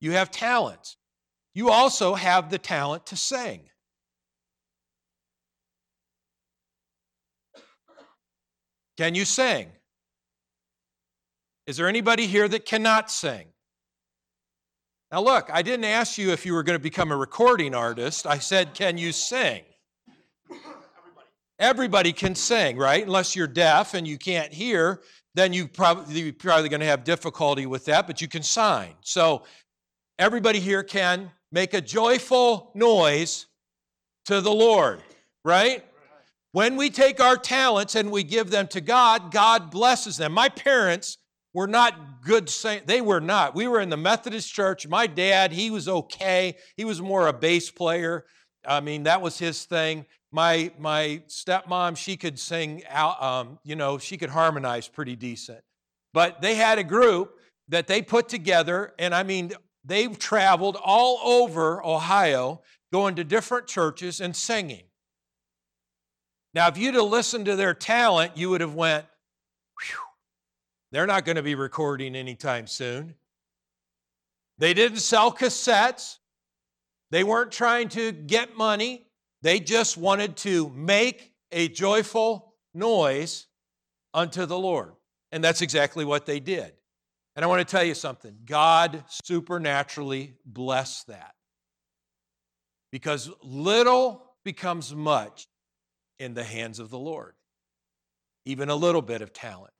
You 0.00 0.12
have 0.12 0.30
talents. 0.30 0.96
You 1.54 1.70
also 1.70 2.14
have 2.14 2.50
the 2.50 2.58
talent 2.58 3.06
to 3.06 3.16
sing. 3.16 3.60
Can 8.96 9.14
you 9.14 9.24
sing? 9.24 9.68
Is 11.66 11.76
there 11.76 11.88
anybody 11.88 12.26
here 12.26 12.48
that 12.48 12.66
cannot 12.66 13.10
sing? 13.10 13.46
Now, 15.12 15.20
look, 15.20 15.50
I 15.52 15.62
didn't 15.62 15.84
ask 15.84 16.18
you 16.18 16.32
if 16.32 16.44
you 16.44 16.54
were 16.54 16.62
going 16.62 16.78
to 16.78 16.82
become 16.82 17.12
a 17.12 17.16
recording 17.16 17.74
artist. 17.74 18.26
I 18.26 18.38
said, 18.38 18.74
can 18.74 18.98
you 18.98 19.12
sing? 19.12 19.62
Everybody 21.62 22.12
can 22.12 22.34
sing, 22.34 22.76
right? 22.76 23.06
Unless 23.06 23.36
you're 23.36 23.46
deaf 23.46 23.94
and 23.94 24.04
you 24.04 24.18
can't 24.18 24.52
hear, 24.52 25.00
then 25.36 25.52
you 25.52 25.68
probably, 25.68 26.20
you're 26.20 26.32
probably 26.32 26.68
going 26.68 26.80
to 26.80 26.86
have 26.86 27.04
difficulty 27.04 27.66
with 27.66 27.84
that, 27.84 28.08
but 28.08 28.20
you 28.20 28.26
can 28.26 28.42
sign. 28.42 28.94
So 29.02 29.44
everybody 30.18 30.58
here 30.58 30.82
can 30.82 31.30
make 31.52 31.72
a 31.72 31.80
joyful 31.80 32.72
noise 32.74 33.46
to 34.24 34.40
the 34.40 34.50
Lord, 34.50 35.04
right? 35.44 35.84
When 36.50 36.76
we 36.76 36.90
take 36.90 37.20
our 37.20 37.36
talents 37.36 37.94
and 37.94 38.10
we 38.10 38.24
give 38.24 38.50
them 38.50 38.66
to 38.66 38.80
God, 38.80 39.30
God 39.30 39.70
blesses 39.70 40.16
them. 40.16 40.32
My 40.32 40.48
parents 40.48 41.18
were 41.54 41.68
not 41.68 42.22
good 42.24 42.50
saints. 42.50 42.86
They 42.88 43.00
were 43.00 43.20
not. 43.20 43.54
We 43.54 43.68
were 43.68 43.80
in 43.80 43.88
the 43.88 43.96
Methodist 43.96 44.52
church. 44.52 44.88
My 44.88 45.06
dad, 45.06 45.52
he 45.52 45.70
was 45.70 45.86
okay. 45.86 46.56
He 46.76 46.84
was 46.84 47.00
more 47.00 47.28
a 47.28 47.32
bass 47.32 47.70
player. 47.70 48.24
I 48.66 48.80
mean, 48.80 49.04
that 49.04 49.22
was 49.22 49.38
his 49.38 49.64
thing 49.64 50.06
my 50.32 50.72
my 50.78 51.22
stepmom 51.28 51.96
she 51.96 52.16
could 52.16 52.38
sing 52.38 52.82
out 52.88 53.22
um, 53.22 53.58
you 53.62 53.76
know 53.76 53.98
she 53.98 54.16
could 54.16 54.30
harmonize 54.30 54.88
pretty 54.88 55.14
decent. 55.14 55.60
But 56.14 56.42
they 56.42 56.54
had 56.56 56.78
a 56.78 56.84
group 56.84 57.38
that 57.68 57.86
they 57.86 58.02
put 58.02 58.28
together 58.28 58.92
and 58.98 59.14
i 59.14 59.22
mean 59.22 59.52
they've 59.84 60.18
traveled 60.18 60.76
all 60.82 61.18
over 61.22 61.84
ohio 61.84 62.62
going 62.92 63.14
to 63.16 63.24
different 63.24 63.66
churches 63.66 64.20
and 64.20 64.34
singing. 64.34 64.82
Now 66.54 66.68
if 66.68 66.76
you'd 66.76 66.94
have 66.94 67.04
listened 67.04 67.46
to 67.46 67.56
their 67.56 67.74
talent 67.74 68.36
you 68.36 68.50
would 68.50 68.62
have 68.62 68.74
went 68.74 69.04
they're 70.90 71.06
not 71.06 71.24
going 71.24 71.36
to 71.36 71.42
be 71.42 71.54
recording 71.54 72.14
anytime 72.14 72.66
soon. 72.66 73.14
They 74.58 74.74
didn't 74.74 74.98
sell 74.98 75.32
cassettes. 75.32 76.18
They 77.10 77.24
weren't 77.24 77.50
trying 77.50 77.88
to 77.90 78.12
get 78.12 78.56
money 78.58 79.06
they 79.42 79.60
just 79.60 79.96
wanted 79.96 80.36
to 80.38 80.70
make 80.70 81.32
a 81.50 81.68
joyful 81.68 82.54
noise 82.74 83.46
unto 84.14 84.46
the 84.46 84.58
Lord. 84.58 84.92
And 85.30 85.42
that's 85.42 85.62
exactly 85.62 86.04
what 86.04 86.26
they 86.26 86.40
did. 86.40 86.72
And 87.34 87.44
I 87.44 87.48
want 87.48 87.66
to 87.66 87.70
tell 87.70 87.84
you 87.84 87.94
something 87.94 88.36
God 88.44 89.04
supernaturally 89.08 90.34
blessed 90.44 91.08
that. 91.08 91.34
Because 92.90 93.30
little 93.42 94.34
becomes 94.44 94.94
much 94.94 95.48
in 96.18 96.34
the 96.34 96.44
hands 96.44 96.78
of 96.78 96.90
the 96.90 96.98
Lord, 96.98 97.34
even 98.44 98.68
a 98.68 98.74
little 98.76 99.00
bit 99.00 99.22
of 99.22 99.32
talent. 99.32 99.72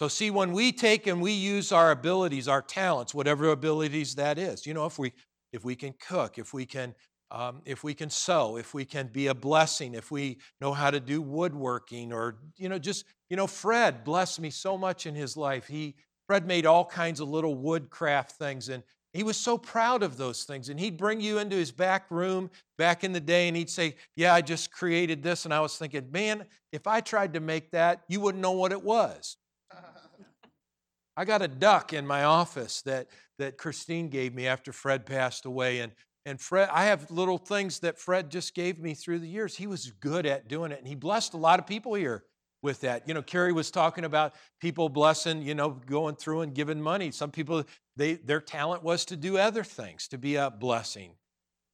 So, 0.00 0.08
see, 0.08 0.30
when 0.30 0.52
we 0.52 0.72
take 0.72 1.06
and 1.06 1.22
we 1.22 1.32
use 1.32 1.72
our 1.72 1.92
abilities, 1.92 2.48
our 2.48 2.60
talents, 2.60 3.14
whatever 3.14 3.50
abilities 3.50 4.16
that 4.16 4.38
is, 4.38 4.66
you 4.66 4.74
know, 4.74 4.84
if 4.84 4.98
we 4.98 5.12
if 5.52 5.64
we 5.64 5.76
can 5.76 5.94
cook, 5.98 6.38
if 6.38 6.52
we 6.52 6.66
can 6.66 6.94
um, 7.32 7.62
if 7.64 7.82
we 7.82 7.94
can 7.94 8.10
sew, 8.10 8.58
if 8.58 8.74
we 8.74 8.84
can 8.84 9.06
be 9.06 9.28
a 9.28 9.34
blessing, 9.34 9.94
if 9.94 10.10
we 10.10 10.36
know 10.60 10.74
how 10.74 10.90
to 10.90 11.00
do 11.00 11.22
woodworking, 11.22 12.12
or 12.12 12.36
you 12.58 12.68
know, 12.68 12.78
just 12.78 13.06
you 13.30 13.36
know, 13.36 13.46
Fred 13.46 14.04
blessed 14.04 14.38
me 14.38 14.50
so 14.50 14.76
much 14.76 15.06
in 15.06 15.14
his 15.14 15.34
life. 15.34 15.66
He 15.66 15.94
Fred 16.26 16.46
made 16.46 16.66
all 16.66 16.84
kinds 16.84 17.20
of 17.20 17.30
little 17.30 17.54
woodcraft 17.54 18.32
things, 18.32 18.68
and 18.68 18.82
he 19.14 19.22
was 19.22 19.38
so 19.38 19.56
proud 19.56 20.02
of 20.02 20.18
those 20.18 20.44
things. 20.44 20.68
And 20.68 20.78
he'd 20.78 20.98
bring 20.98 21.22
you 21.22 21.38
into 21.38 21.56
his 21.56 21.72
back 21.72 22.10
room 22.10 22.50
back 22.76 23.02
in 23.02 23.12
the 23.12 23.20
day, 23.20 23.48
and 23.48 23.56
he'd 23.56 23.70
say, 23.70 23.96
"Yeah, 24.14 24.34
I 24.34 24.42
just 24.42 24.70
created 24.70 25.22
this." 25.22 25.46
And 25.46 25.54
I 25.54 25.60
was 25.60 25.78
thinking, 25.78 26.12
man, 26.12 26.44
if 26.70 26.86
I 26.86 27.00
tried 27.00 27.32
to 27.32 27.40
make 27.40 27.70
that, 27.70 28.02
you 28.08 28.20
wouldn't 28.20 28.42
know 28.42 28.52
what 28.52 28.72
it 28.72 28.82
was. 28.82 29.38
I 31.16 31.24
got 31.24 31.40
a 31.40 31.48
duck 31.48 31.94
in 31.94 32.06
my 32.06 32.24
office 32.24 32.82
that 32.82 33.08
that 33.38 33.56
Christine 33.56 34.10
gave 34.10 34.34
me 34.34 34.46
after 34.46 34.70
Fred 34.70 35.06
passed 35.06 35.46
away, 35.46 35.80
and 35.80 35.92
and 36.24 36.40
Fred, 36.40 36.68
I 36.72 36.84
have 36.84 37.10
little 37.10 37.38
things 37.38 37.80
that 37.80 37.98
Fred 37.98 38.30
just 38.30 38.54
gave 38.54 38.78
me 38.78 38.94
through 38.94 39.18
the 39.18 39.28
years. 39.28 39.56
He 39.56 39.66
was 39.66 39.90
good 40.00 40.24
at 40.26 40.48
doing 40.48 40.72
it, 40.72 40.78
and 40.78 40.86
he 40.86 40.94
blessed 40.94 41.34
a 41.34 41.38
lot 41.38 41.58
of 41.58 41.66
people 41.66 41.94
here 41.94 42.24
with 42.62 42.80
that. 42.82 43.08
You 43.08 43.14
know, 43.14 43.22
Carrie 43.22 43.52
was 43.52 43.70
talking 43.70 44.04
about 44.04 44.34
people 44.60 44.88
blessing, 44.88 45.42
you 45.42 45.54
know, 45.54 45.70
going 45.70 46.14
through 46.14 46.42
and 46.42 46.54
giving 46.54 46.80
money. 46.80 47.10
Some 47.10 47.32
people, 47.32 47.64
they 47.96 48.14
their 48.14 48.40
talent 48.40 48.84
was 48.84 49.04
to 49.06 49.16
do 49.16 49.36
other 49.36 49.64
things, 49.64 50.06
to 50.08 50.18
be 50.18 50.36
a 50.36 50.50
blessing. 50.50 51.12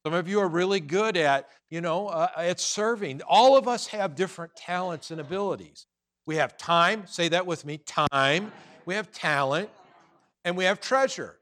Some 0.06 0.14
of 0.14 0.28
you 0.28 0.40
are 0.40 0.48
really 0.48 0.80
good 0.80 1.16
at, 1.16 1.48
you 1.68 1.80
know, 1.82 2.08
uh, 2.08 2.28
at 2.36 2.60
serving. 2.60 3.20
All 3.28 3.56
of 3.56 3.68
us 3.68 3.88
have 3.88 4.14
different 4.14 4.56
talents 4.56 5.10
and 5.10 5.20
abilities. 5.20 5.86
We 6.24 6.36
have 6.36 6.56
time, 6.56 7.06
say 7.06 7.28
that 7.28 7.46
with 7.46 7.66
me, 7.66 7.80
time. 8.10 8.52
We 8.86 8.94
have 8.94 9.10
talent, 9.12 9.68
and 10.44 10.56
we 10.56 10.64
have 10.64 10.80
treasure. 10.80 11.37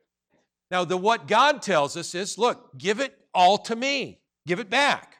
Now, 0.70 0.84
the 0.84 0.96
what 0.96 1.28
God 1.28 1.62
tells 1.62 1.96
us 1.96 2.14
is 2.14 2.38
look, 2.38 2.76
give 2.76 3.00
it 3.00 3.16
all 3.32 3.58
to 3.58 3.76
me. 3.76 4.20
Give 4.46 4.60
it 4.60 4.70
back. 4.70 5.16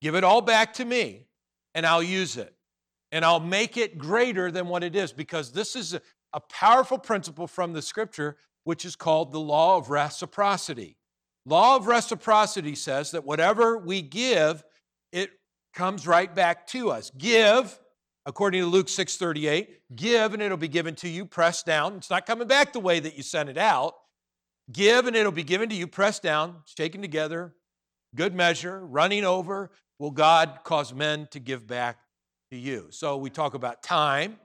Give 0.00 0.14
it 0.14 0.24
all 0.24 0.40
back 0.40 0.74
to 0.74 0.84
me, 0.84 1.26
and 1.74 1.84
I'll 1.84 2.02
use 2.02 2.36
it. 2.36 2.54
And 3.10 3.24
I'll 3.24 3.40
make 3.40 3.76
it 3.76 3.98
greater 3.98 4.50
than 4.50 4.68
what 4.68 4.84
it 4.84 4.94
is, 4.94 5.12
because 5.12 5.52
this 5.52 5.74
is 5.74 5.94
a, 5.94 6.02
a 6.32 6.40
powerful 6.40 6.98
principle 6.98 7.46
from 7.46 7.72
the 7.72 7.82
scripture, 7.82 8.36
which 8.64 8.84
is 8.84 8.96
called 8.96 9.32
the 9.32 9.40
law 9.40 9.76
of 9.76 9.90
reciprocity. 9.90 10.96
Law 11.46 11.76
of 11.76 11.86
reciprocity 11.86 12.74
says 12.74 13.12
that 13.12 13.24
whatever 13.24 13.78
we 13.78 14.02
give, 14.02 14.62
it 15.12 15.30
comes 15.72 16.06
right 16.06 16.32
back 16.34 16.66
to 16.68 16.90
us. 16.90 17.10
Give, 17.16 17.78
according 18.26 18.60
to 18.60 18.66
Luke 18.66 18.88
6:38, 18.88 19.68
give 19.96 20.34
and 20.34 20.42
it'll 20.42 20.58
be 20.58 20.68
given 20.68 20.94
to 20.96 21.08
you, 21.08 21.24
pressed 21.24 21.64
down. 21.64 21.96
It's 21.96 22.10
not 22.10 22.26
coming 22.26 22.46
back 22.46 22.72
the 22.72 22.80
way 22.80 23.00
that 23.00 23.16
you 23.16 23.22
sent 23.22 23.48
it 23.48 23.56
out. 23.56 23.94
Give 24.70 25.06
and 25.06 25.16
it'll 25.16 25.32
be 25.32 25.44
given 25.44 25.68
to 25.70 25.74
you, 25.74 25.86
pressed 25.86 26.22
down, 26.22 26.56
shaken 26.64 27.00
together, 27.00 27.54
good 28.14 28.34
measure, 28.34 28.84
running 28.84 29.24
over. 29.24 29.70
Will 29.98 30.10
God 30.10 30.60
cause 30.64 30.92
men 30.92 31.28
to 31.30 31.40
give 31.40 31.66
back 31.66 31.98
to 32.50 32.58
you? 32.58 32.88
So 32.90 33.16
we 33.16 33.30
talk 33.30 33.54
about 33.54 33.82
time. 33.82 34.38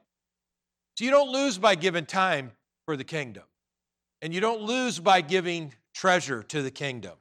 So 0.97 1.05
you 1.05 1.11
don't 1.11 1.31
lose 1.31 1.57
by 1.57 1.75
giving 1.75 2.05
time 2.05 2.51
for 2.85 2.95
the 2.95 3.03
kingdom, 3.03 3.43
and 4.21 4.33
you 4.33 4.39
don't 4.39 4.61
lose 4.61 4.99
by 4.99 5.21
giving 5.21 5.73
treasure 5.93 6.43
to 6.43 6.61
the 6.61 6.71
kingdom. 6.71 7.13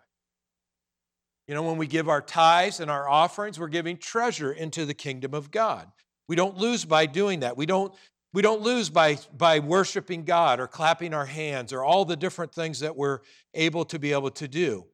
You 1.49 1.55
know, 1.55 1.63
when 1.63 1.77
we 1.77 1.87
give 1.87 2.09
our 2.09 2.21
tithes 2.23 2.81
and 2.81 2.91
our 2.91 3.09
offerings, 3.09 3.59
we're 3.59 3.69
giving 3.69 3.97
treasure 3.97 4.53
into 4.53 4.85
the 4.85 4.95
kingdom 4.95 5.35
of 5.35 5.51
God. 5.51 5.91
We 6.29 6.37
don't 6.37 6.57
lose 6.57 6.85
by 6.85 7.07
doing 7.07 7.41
that. 7.41 7.57
We 7.57 7.67
don't 7.67 7.95
we 8.33 8.41
don't 8.43 8.63
lose 8.63 8.89
by, 8.89 9.19
by 9.37 9.59
worshiping 9.59 10.25
God 10.25 10.59
or 10.59 10.67
clapping 10.67 11.13
our 11.13 11.27
hands 11.27 11.73
or 11.73 11.85
all 11.85 12.05
the 12.05 12.17
different 12.17 12.53
things 12.55 12.81
that 12.81 12.97
we're 12.97 13.21
able 13.55 13.85
to 13.87 13.99
be 13.99 14.13
able 14.13 14.31
to 14.31 14.49
do. 14.49 14.87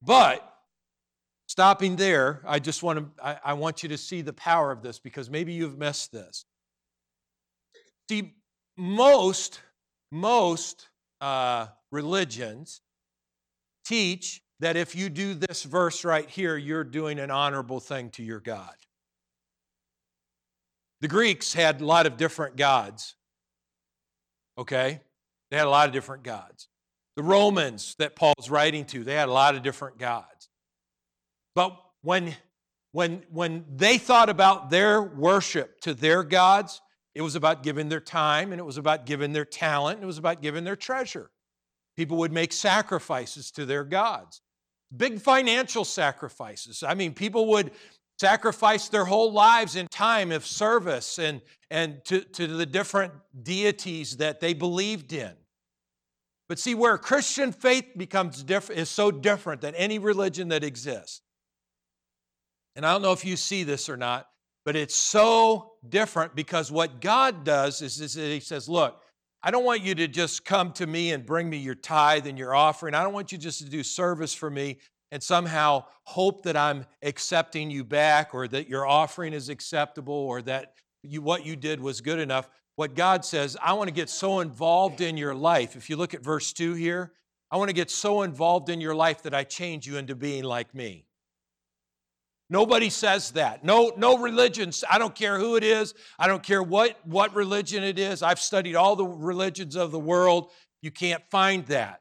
But 0.00 0.48
stopping 1.46 1.96
there, 1.96 2.42
I 2.46 2.58
just 2.58 2.82
want 2.82 3.16
to 3.16 3.24
I, 3.24 3.38
I 3.44 3.52
want 3.54 3.82
you 3.82 3.88
to 3.90 3.98
see 3.98 4.22
the 4.22 4.32
power 4.32 4.70
of 4.70 4.82
this 4.82 4.98
because 4.98 5.28
maybe 5.28 5.52
you've 5.52 5.76
missed 5.76 6.12
this. 6.12 6.44
See, 8.08 8.34
most 8.76 9.60
most 10.10 10.88
uh, 11.20 11.66
religions 11.90 12.80
teach 13.84 14.40
that 14.60 14.76
if 14.76 14.94
you 14.94 15.08
do 15.08 15.34
this 15.34 15.64
verse 15.64 16.04
right 16.04 16.28
here, 16.28 16.56
you're 16.56 16.84
doing 16.84 17.18
an 17.18 17.30
honorable 17.30 17.80
thing 17.80 18.10
to 18.10 18.22
your 18.22 18.40
God. 18.40 18.74
The 21.00 21.08
Greeks 21.08 21.52
had 21.52 21.80
a 21.80 21.86
lot 21.86 22.06
of 22.06 22.16
different 22.16 22.56
gods. 22.56 23.14
Okay? 24.56 25.00
They 25.50 25.56
had 25.56 25.66
a 25.66 25.70
lot 25.70 25.86
of 25.86 25.92
different 25.92 26.24
gods. 26.24 26.68
The 27.16 27.22
Romans 27.22 27.94
that 27.98 28.16
Paul's 28.16 28.50
writing 28.50 28.84
to, 28.86 29.04
they 29.04 29.14
had 29.14 29.28
a 29.28 29.32
lot 29.32 29.54
of 29.54 29.62
different 29.62 29.98
gods. 29.98 30.48
But 31.54 31.76
when, 32.02 32.34
when, 32.92 33.22
when 33.30 33.64
they 33.74 33.98
thought 33.98 34.28
about 34.28 34.70
their 34.70 35.02
worship 35.02 35.80
to 35.80 35.94
their 35.94 36.22
gods, 36.22 36.80
it 37.14 37.22
was 37.22 37.34
about 37.34 37.62
giving 37.62 37.88
their 37.88 38.00
time 38.00 38.52
and 38.52 38.60
it 38.60 38.64
was 38.64 38.76
about 38.76 39.06
giving 39.06 39.32
their 39.32 39.44
talent 39.44 39.96
and 39.96 40.04
it 40.04 40.06
was 40.06 40.18
about 40.18 40.42
giving 40.42 40.64
their 40.64 40.76
treasure. 40.76 41.30
People 41.96 42.18
would 42.18 42.32
make 42.32 42.52
sacrifices 42.52 43.50
to 43.52 43.66
their 43.66 43.82
gods, 43.82 44.40
big 44.96 45.20
financial 45.20 45.84
sacrifices. 45.84 46.84
I 46.84 46.94
mean, 46.94 47.12
people 47.12 47.46
would 47.46 47.72
sacrificed 48.20 48.90
their 48.90 49.04
whole 49.04 49.32
lives 49.32 49.76
in 49.76 49.86
time 49.88 50.32
of 50.32 50.46
service 50.46 51.18
and, 51.18 51.40
and 51.70 52.04
to, 52.04 52.20
to 52.20 52.46
the 52.46 52.66
different 52.66 53.12
deities 53.42 54.16
that 54.16 54.40
they 54.40 54.54
believed 54.54 55.12
in. 55.12 55.32
But 56.48 56.58
see, 56.58 56.74
where 56.74 56.96
Christian 56.98 57.52
faith 57.52 57.84
becomes 57.96 58.42
different 58.42 58.80
is 58.80 58.88
so 58.88 59.10
different 59.10 59.60
than 59.60 59.74
any 59.74 59.98
religion 59.98 60.48
that 60.48 60.64
exists. 60.64 61.20
And 62.74 62.86
I 62.86 62.92
don't 62.92 63.02
know 63.02 63.12
if 63.12 63.24
you 63.24 63.36
see 63.36 63.64
this 63.64 63.88
or 63.88 63.96
not, 63.96 64.28
but 64.64 64.74
it's 64.74 64.94
so 64.94 65.72
different 65.88 66.34
because 66.34 66.72
what 66.72 67.00
God 67.00 67.44
does 67.44 67.82
is, 67.82 68.00
is 68.00 68.14
that 68.14 68.28
He 68.28 68.40
says, 68.40 68.68
Look, 68.68 69.00
I 69.42 69.50
don't 69.50 69.64
want 69.64 69.82
you 69.82 69.94
to 69.96 70.08
just 70.08 70.44
come 70.44 70.72
to 70.74 70.86
me 70.86 71.12
and 71.12 71.24
bring 71.24 71.48
me 71.50 71.58
your 71.58 71.74
tithe 71.74 72.26
and 72.26 72.38
your 72.38 72.54
offering. 72.54 72.94
I 72.94 73.02
don't 73.02 73.12
want 73.12 73.30
you 73.30 73.38
just 73.38 73.60
to 73.60 73.68
do 73.68 73.82
service 73.82 74.34
for 74.34 74.50
me 74.50 74.78
and 75.10 75.22
somehow 75.22 75.84
hope 76.04 76.42
that 76.42 76.56
I'm 76.56 76.84
accepting 77.02 77.70
you 77.70 77.84
back 77.84 78.34
or 78.34 78.48
that 78.48 78.68
your 78.68 78.86
offering 78.86 79.32
is 79.32 79.48
acceptable 79.48 80.14
or 80.14 80.42
that 80.42 80.74
you, 81.02 81.22
what 81.22 81.46
you 81.46 81.56
did 81.56 81.80
was 81.80 82.00
good 82.00 82.18
enough. 82.18 82.48
What 82.76 82.94
God 82.94 83.24
says, 83.24 83.56
I 83.62 83.72
want 83.72 83.88
to 83.88 83.94
get 83.94 84.10
so 84.10 84.40
involved 84.40 85.00
in 85.00 85.16
your 85.16 85.34
life. 85.34 85.76
If 85.76 85.90
you 85.90 85.96
look 85.96 86.14
at 86.14 86.22
verse 86.22 86.52
2 86.52 86.74
here, 86.74 87.12
I 87.50 87.56
want 87.56 87.70
to 87.70 87.74
get 87.74 87.90
so 87.90 88.22
involved 88.22 88.68
in 88.68 88.80
your 88.80 88.94
life 88.94 89.22
that 89.22 89.34
I 89.34 89.44
change 89.44 89.86
you 89.86 89.96
into 89.96 90.14
being 90.14 90.44
like 90.44 90.74
me. 90.74 91.06
Nobody 92.50 92.88
says 92.88 93.32
that. 93.32 93.62
No, 93.62 93.92
no 93.96 94.18
religion. 94.18 94.70
I 94.90 94.98
don't 94.98 95.14
care 95.14 95.38
who 95.38 95.56
it 95.56 95.64
is. 95.64 95.92
I 96.18 96.28
don't 96.28 96.42
care 96.42 96.62
what, 96.62 96.96
what 97.04 97.34
religion 97.34 97.84
it 97.84 97.98
is. 97.98 98.22
I've 98.22 98.40
studied 98.40 98.74
all 98.74 98.96
the 98.96 99.06
religions 99.06 99.76
of 99.76 99.90
the 99.90 99.98
world. 99.98 100.50
You 100.80 100.90
can't 100.90 101.22
find 101.30 101.66
that. 101.66 102.00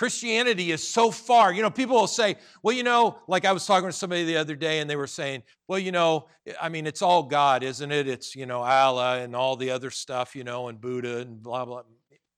Christianity 0.00 0.72
is 0.72 0.88
so 0.88 1.10
far. 1.10 1.52
You 1.52 1.60
know, 1.60 1.68
people 1.68 1.94
will 1.94 2.06
say, 2.06 2.36
well, 2.62 2.74
you 2.74 2.82
know, 2.82 3.18
like 3.28 3.44
I 3.44 3.52
was 3.52 3.66
talking 3.66 3.86
to 3.86 3.92
somebody 3.92 4.24
the 4.24 4.38
other 4.38 4.56
day 4.56 4.78
and 4.78 4.88
they 4.88 4.96
were 4.96 5.06
saying, 5.06 5.42
well, 5.68 5.78
you 5.78 5.92
know, 5.92 6.26
I 6.58 6.70
mean, 6.70 6.86
it's 6.86 7.02
all 7.02 7.24
God, 7.24 7.62
isn't 7.62 7.92
it? 7.92 8.08
It's, 8.08 8.34
you 8.34 8.46
know, 8.46 8.62
Allah 8.62 9.18
and 9.18 9.36
all 9.36 9.56
the 9.56 9.72
other 9.72 9.90
stuff, 9.90 10.34
you 10.34 10.42
know, 10.42 10.68
and 10.68 10.80
Buddha 10.80 11.18
and 11.18 11.42
blah, 11.42 11.66
blah. 11.66 11.82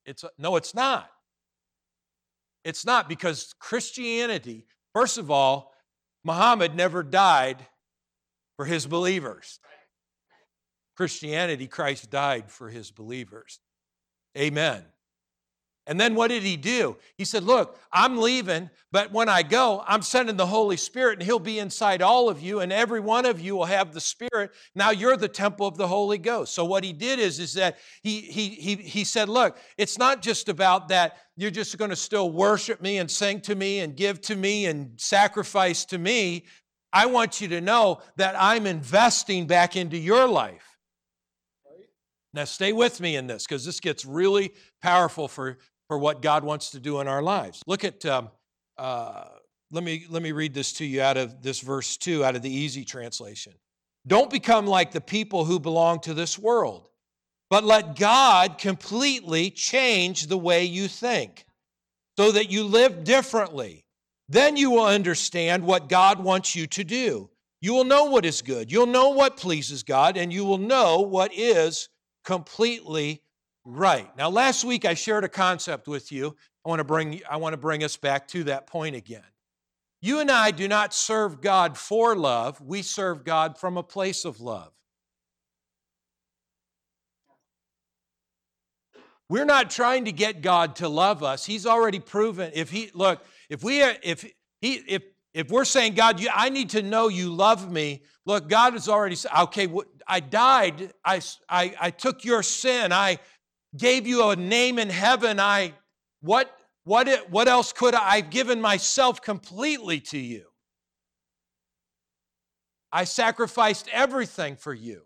It's, 0.05 0.25
no, 0.39 0.57
it's 0.57 0.75
not. 0.75 1.09
It's 2.65 2.85
not 2.85 3.09
because 3.09 3.55
Christianity, 3.61 4.67
first 4.93 5.17
of 5.17 5.31
all, 5.31 5.73
Muhammad 6.25 6.75
never 6.75 7.05
died 7.05 7.65
for 8.57 8.65
his 8.65 8.89
believers. 8.89 9.61
Christianity, 10.97 11.69
Christ 11.69 12.11
died 12.11 12.51
for 12.51 12.71
his 12.71 12.91
believers. 12.91 13.61
Amen. 14.37 14.83
And 15.87 16.01
then 16.01 16.15
what 16.15 16.29
did 16.29 16.45
he 16.45 16.57
do? 16.57 16.97
He 17.17 17.25
said, 17.25 17.43
Look, 17.43 17.79
I'm 17.93 18.17
leaving, 18.17 18.71
but 18.93 19.11
when 19.11 19.29
I 19.29 19.43
go, 19.43 19.83
I'm 19.87 20.03
sending 20.03 20.37
the 20.37 20.47
Holy 20.47 20.77
Spirit, 20.77 21.19
and 21.19 21.23
he'll 21.23 21.41
be 21.41 21.59
inside 21.59 22.03
all 22.03 22.29
of 22.29 22.41
you, 22.41 22.61
and 22.61 22.73
every 22.73 23.01
one 23.01 23.27
of 23.27 23.41
you 23.41 23.57
will 23.57 23.65
have 23.65 23.93
the 23.93 24.01
Spirit. 24.01 24.53
Now 24.77 24.91
you're 24.91 25.17
the 25.17 25.27
temple 25.27 25.67
of 25.67 25.77
the 25.77 25.89
Holy 25.89 26.19
Ghost. 26.19 26.55
So 26.55 26.65
what 26.65 26.85
he 26.85 26.93
did 26.93 27.19
is, 27.19 27.41
is 27.41 27.55
that 27.55 27.79
he 28.03 28.21
he 28.21 28.51
he 28.51 28.77
he 28.77 29.05
said, 29.05 29.29
Look, 29.29 29.59
it's 29.77 29.99
not 29.99 30.23
just 30.23 30.49
about 30.49 30.89
that 30.89 31.17
you're 31.37 31.51
just 31.51 31.79
going 31.79 31.91
to 31.91 31.97
still 31.97 32.31
worship 32.31 32.81
me 32.83 32.99
and 32.99 33.11
sing 33.11 33.41
to 33.41 33.55
me 33.55 33.81
and 33.81 33.97
give 33.97 34.21
to 34.23 34.37
me 34.37 34.67
and 34.67 34.93
sacrifice 35.01 35.85
to 35.87 35.99
me. 35.99 36.45
I 36.93 37.07
want 37.07 37.41
you 37.41 37.49
to 37.49 37.61
know 37.61 38.01
that 38.17 38.35
I'm 38.39 38.67
investing 38.67 39.47
back 39.47 39.77
into 39.77 39.97
your 39.97 40.29
life. 40.29 40.77
Now, 42.35 42.45
stay 42.45 42.73
with 42.73 43.01
me 43.01 43.17
in 43.17 43.27
this 43.27 43.47
because 43.47 43.65
this 43.65 43.81
gets 43.81 44.05
really 44.07 44.53
powerful 44.83 45.29
for, 45.29 45.59
for 45.93 45.99
what 45.99 46.23
God 46.23 46.43
wants 46.43 46.71
to 46.71 46.81
do 46.81 47.01
in 47.01 47.07
our 47.07 47.21
lives. 47.21 47.63
Look 47.67 47.85
at, 47.85 48.07
um, 48.07 48.31
uh, 48.79 49.25
let, 49.71 49.85
me, 49.85 50.07
let 50.09 50.23
me 50.23 50.33
read 50.33 50.55
this 50.55 50.73
to 50.75 50.87
you 50.87 51.03
out 51.03 51.19
of 51.19 51.43
this 51.43 51.61
verse 51.61 51.99
2 51.99 52.25
out 52.25 52.35
of 52.35 52.41
the 52.41 52.49
easy 52.49 52.83
translation. 52.83 53.53
Don't 54.07 54.31
become 54.31 54.67
like 54.67 54.93
the 54.93 55.03
people 55.03 55.45
who 55.45 55.61
belong 55.61 56.01
to 56.01 56.15
this 56.15 56.39
world, 56.39 56.89
but 57.51 57.63
let 57.63 57.95
God 57.97 58.57
completely 58.57 59.51
change 59.51 60.29
the 60.29 60.39
way 60.39 60.65
you 60.65 60.89
think 60.89 61.45
so 62.17 62.33
that 62.33 62.51
you 62.51 62.65
live 62.65 63.05
differently. 63.05 63.85
Then 64.31 64.57
you 64.57 64.71
will 64.71 64.87
understand 64.87 65.63
what 65.63 65.91
God 65.91 66.25
wants 66.25 66.57
you 66.57 66.67
to 66.69 66.85
do. 66.85 67.29
You 67.61 67.75
will 67.75 67.85
know 67.85 68.05
what 68.05 68.25
is 68.25 68.41
good. 68.41 68.73
You'll 68.73 68.87
know 68.87 69.11
what 69.11 69.37
pleases 69.37 69.83
God, 69.83 70.17
and 70.17 70.33
you 70.33 70.47
will 70.47 70.57
know 70.57 71.03
what 71.03 71.35
is 71.35 71.91
completely 72.25 73.22
right. 73.65 74.15
Now, 74.17 74.29
last 74.29 74.65
week 74.65 74.85
I 74.85 74.95
shared 74.95 75.25
a 75.25 75.29
concept 75.29 75.89
with 75.89 76.13
you. 76.13 76.37
I 76.65 76.69
want 76.69 76.81
to 76.81 76.85
bring, 76.85 77.21
I 77.29 77.37
want 77.37 77.53
to 77.53 77.59
bring 77.59 77.83
us 77.83 77.97
back 77.97 78.29
to 78.29 78.45
that 78.45 78.67
point 78.67 78.97
again. 78.97 79.25
You 80.01 80.21
and 80.21 80.31
I 80.31 80.51
do 80.51 80.67
not 80.67 80.93
serve 80.93 81.41
God 81.41 81.79
for 81.79 82.17
love, 82.17 82.61
we 82.61 82.83
serve 82.83 83.25
God 83.25 83.59
from 83.59 83.77
a 83.77 83.83
place 83.83 84.25
of 84.25 84.41
love. 84.41 84.73
We're 89.29 89.45
not 89.45 89.71
trying 89.71 90.05
to 90.05 90.13
get 90.13 90.43
God 90.43 90.77
to 90.77 90.89
love 90.89 91.23
us. 91.23 91.47
He's 91.47 91.65
already 91.65 92.01
proven 92.01 92.51
if 92.55 92.71
he 92.71 92.91
look, 92.93 93.25
if 93.49 93.65
we 93.65 93.81
if 93.81 94.31
he 94.61 94.75
if 94.87 95.03
if 95.35 95.51
we're 95.51 95.65
saying 95.65 95.95
God, 95.95 96.21
you, 96.21 96.29
I 96.35 96.51
need 96.51 96.71
to 96.71 96.83
know 96.83 97.09
you 97.09 97.33
love 97.33 97.71
me. 97.71 98.03
Look, 98.27 98.49
God 98.49 98.75
has 98.75 98.89
already 98.89 99.15
said, 99.15 99.31
okay, 99.35 99.69
I 100.07 100.21
died. 100.21 100.93
I, 101.05 101.21
I, 101.49 101.75
I 101.81 101.91
took 101.91 102.25
your 102.25 102.43
sin. 102.43 102.93
I 102.93 103.19
gave 103.77 104.07
you 104.07 104.29
a 104.29 104.37
name 104.37 104.79
in 104.79 104.91
heaven. 104.91 105.41
I 105.41 105.73
what 106.21 106.57
what, 106.85 107.07
it, 107.07 107.31
what 107.31 107.49
else 107.49 107.73
could 107.73 107.95
I? 107.95 108.15
I've 108.15 108.31
given 108.31 108.61
myself 108.61 109.23
completely 109.23 110.01
to 110.01 110.19
you. 110.19 110.47
I 112.91 113.05
sacrificed 113.05 113.89
everything 113.93 114.57
for 114.57 114.75
you. 114.75 115.03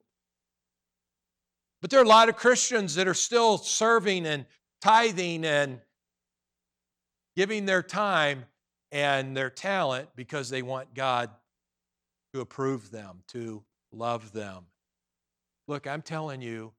But 1.83 1.91
there 1.91 2.01
are 2.01 2.05
a 2.05 2.09
lot 2.09 2.29
of 2.29 2.37
Christians 2.37 2.95
that 2.95 3.07
are 3.07 3.15
still 3.15 3.59
serving 3.59 4.27
and 4.27 4.47
tithing 4.81 5.45
and 5.45 5.81
giving 7.37 7.67
their 7.67 7.83
time 7.83 8.47
and 8.91 9.37
their 9.37 9.51
talent 9.51 10.09
because 10.17 10.49
they 10.49 10.63
want 10.63 10.95
God 10.95 11.31
to 12.33 12.41
approve 12.41 12.91
them, 12.91 13.23
to 13.29 13.63
love 13.93 14.33
them. 14.33 14.65
Look, 15.69 15.87
I'm 15.87 16.03
telling 16.03 16.41
you 16.41 16.73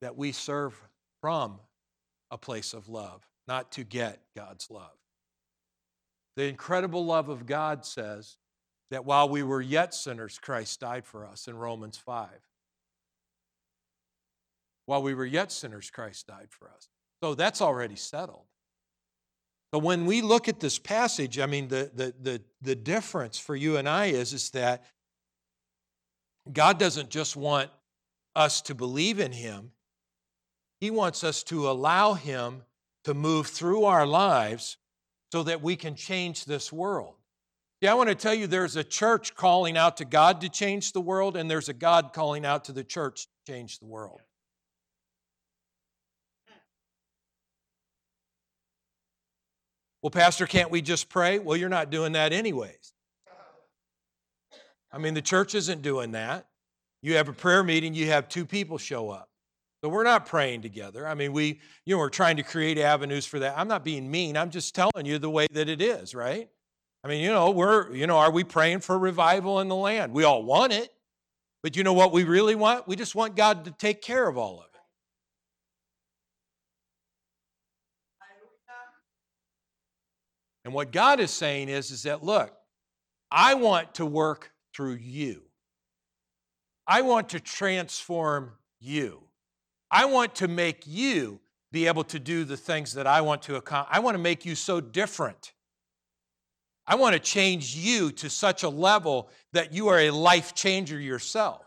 that 0.00 0.16
we 0.16 0.32
serve 0.32 0.80
from 1.20 1.60
a 2.30 2.38
place 2.38 2.74
of 2.74 2.88
love 2.88 3.26
not 3.46 3.72
to 3.72 3.84
get 3.84 4.20
God's 4.36 4.70
love. 4.70 4.92
The 6.36 6.44
incredible 6.44 7.04
love 7.04 7.28
of 7.28 7.46
God 7.46 7.84
says 7.84 8.36
that 8.90 9.04
while 9.04 9.28
we 9.28 9.42
were 9.42 9.60
yet 9.60 9.94
sinners, 9.94 10.38
Christ 10.38 10.80
died 10.80 11.04
for 11.04 11.26
us 11.26 11.48
in 11.48 11.56
Romans 11.56 11.96
5. 11.96 12.28
While 14.86 15.02
we 15.02 15.14
were 15.14 15.26
yet 15.26 15.50
sinners, 15.50 15.90
Christ 15.90 16.28
died 16.28 16.48
for 16.50 16.70
us. 16.70 16.88
So 17.22 17.34
that's 17.34 17.60
already 17.60 17.96
settled. 17.96 18.44
So 19.72 19.78
when 19.78 20.06
we 20.06 20.22
look 20.22 20.48
at 20.48 20.60
this 20.60 20.78
passage, 20.78 21.38
I 21.38 21.46
mean, 21.46 21.68
the, 21.68 21.90
the, 21.94 22.14
the, 22.20 22.42
the 22.62 22.74
difference 22.74 23.38
for 23.38 23.54
you 23.54 23.76
and 23.76 23.88
I 23.88 24.06
is, 24.06 24.32
is 24.32 24.50
that 24.50 24.84
God 26.50 26.78
doesn't 26.78 27.10
just 27.10 27.36
want 27.36 27.70
us 28.34 28.62
to 28.62 28.74
believe 28.74 29.18
in 29.18 29.32
Him, 29.32 29.72
He 30.80 30.90
wants 30.90 31.24
us 31.24 31.42
to 31.44 31.68
allow 31.68 32.14
Him 32.14 32.62
to 33.04 33.14
move 33.14 33.46
through 33.46 33.84
our 33.84 34.06
lives 34.06 34.76
so 35.32 35.42
that 35.42 35.62
we 35.62 35.76
can 35.76 35.94
change 35.94 36.44
this 36.44 36.72
world. 36.72 37.14
Yeah, 37.80 37.92
I 37.92 37.94
want 37.94 38.08
to 38.08 38.14
tell 38.14 38.34
you 38.34 38.46
there's 38.46 38.76
a 38.76 38.84
church 38.84 39.34
calling 39.34 39.76
out 39.76 39.98
to 39.98 40.04
God 40.04 40.40
to 40.40 40.48
change 40.48 40.92
the 40.92 41.00
world, 41.00 41.36
and 41.36 41.50
there's 41.50 41.68
a 41.68 41.72
God 41.72 42.12
calling 42.12 42.44
out 42.44 42.64
to 42.64 42.72
the 42.72 42.82
church 42.82 43.26
to 43.26 43.52
change 43.52 43.78
the 43.78 43.86
world. 43.86 44.20
Well, 50.02 50.10
Pastor, 50.10 50.46
can't 50.46 50.70
we 50.70 50.80
just 50.80 51.08
pray? 51.08 51.38
Well, 51.38 51.56
you're 51.56 51.68
not 51.68 51.90
doing 51.90 52.12
that 52.12 52.32
anyways. 52.32 52.92
I 54.92 54.98
mean, 54.98 55.14
the 55.14 55.22
church 55.22 55.54
isn't 55.54 55.82
doing 55.82 56.12
that. 56.12 56.46
You 57.02 57.16
have 57.16 57.28
a 57.28 57.32
prayer 57.32 57.62
meeting, 57.62 57.94
you 57.94 58.06
have 58.06 58.28
two 58.28 58.44
people 58.44 58.78
show 58.78 59.10
up. 59.10 59.27
So 59.82 59.88
we're 59.88 60.04
not 60.04 60.26
praying 60.26 60.62
together. 60.62 61.06
I 61.06 61.14
mean, 61.14 61.32
we, 61.32 61.60
you 61.84 61.94
know, 61.94 61.98
we're 61.98 62.08
trying 62.08 62.36
to 62.38 62.42
create 62.42 62.78
avenues 62.78 63.26
for 63.26 63.38
that. 63.38 63.56
I'm 63.56 63.68
not 63.68 63.84
being 63.84 64.10
mean. 64.10 64.36
I'm 64.36 64.50
just 64.50 64.74
telling 64.74 65.06
you 65.06 65.18
the 65.18 65.30
way 65.30 65.46
that 65.52 65.68
it 65.68 65.80
is, 65.80 66.14
right? 66.14 66.48
I 67.04 67.08
mean, 67.08 67.22
you 67.22 67.30
know, 67.30 67.50
we're, 67.50 67.94
you 67.94 68.08
know, 68.08 68.18
are 68.18 68.32
we 68.32 68.42
praying 68.42 68.80
for 68.80 68.98
revival 68.98 69.60
in 69.60 69.68
the 69.68 69.76
land? 69.76 70.12
We 70.12 70.24
all 70.24 70.42
want 70.42 70.72
it. 70.72 70.92
But 71.62 71.76
you 71.76 71.84
know 71.84 71.92
what 71.92 72.12
we 72.12 72.24
really 72.24 72.54
want? 72.54 72.86
We 72.86 72.96
just 72.96 73.14
want 73.14 73.36
God 73.36 73.64
to 73.64 73.70
take 73.70 74.00
care 74.02 74.28
of 74.28 74.36
all 74.36 74.60
of 74.60 74.66
it. 74.66 74.80
And 80.64 80.74
what 80.74 80.92
God 80.92 81.18
is 81.18 81.30
saying 81.30 81.68
is, 81.68 81.90
is 81.90 82.02
that 82.02 82.22
look, 82.22 82.52
I 83.30 83.54
want 83.54 83.94
to 83.94 84.06
work 84.06 84.52
through 84.74 84.96
you. 84.96 85.42
I 86.86 87.02
want 87.02 87.30
to 87.30 87.40
transform 87.40 88.52
you. 88.80 89.27
I 89.90 90.04
want 90.04 90.34
to 90.36 90.48
make 90.48 90.86
you 90.86 91.40
be 91.72 91.86
able 91.86 92.04
to 92.04 92.18
do 92.18 92.44
the 92.44 92.56
things 92.56 92.94
that 92.94 93.06
I 93.06 93.20
want 93.20 93.42
to 93.42 93.56
accomplish. 93.56 93.96
I 93.96 94.00
want 94.00 94.14
to 94.14 94.22
make 94.22 94.44
you 94.44 94.54
so 94.54 94.80
different. 94.80 95.52
I 96.86 96.94
want 96.94 97.12
to 97.12 97.18
change 97.18 97.76
you 97.76 98.10
to 98.12 98.30
such 98.30 98.62
a 98.62 98.68
level 98.68 99.30
that 99.52 99.74
you 99.74 99.88
are 99.88 99.98
a 99.98 100.10
life 100.10 100.54
changer 100.54 100.98
yourself. 100.98 101.66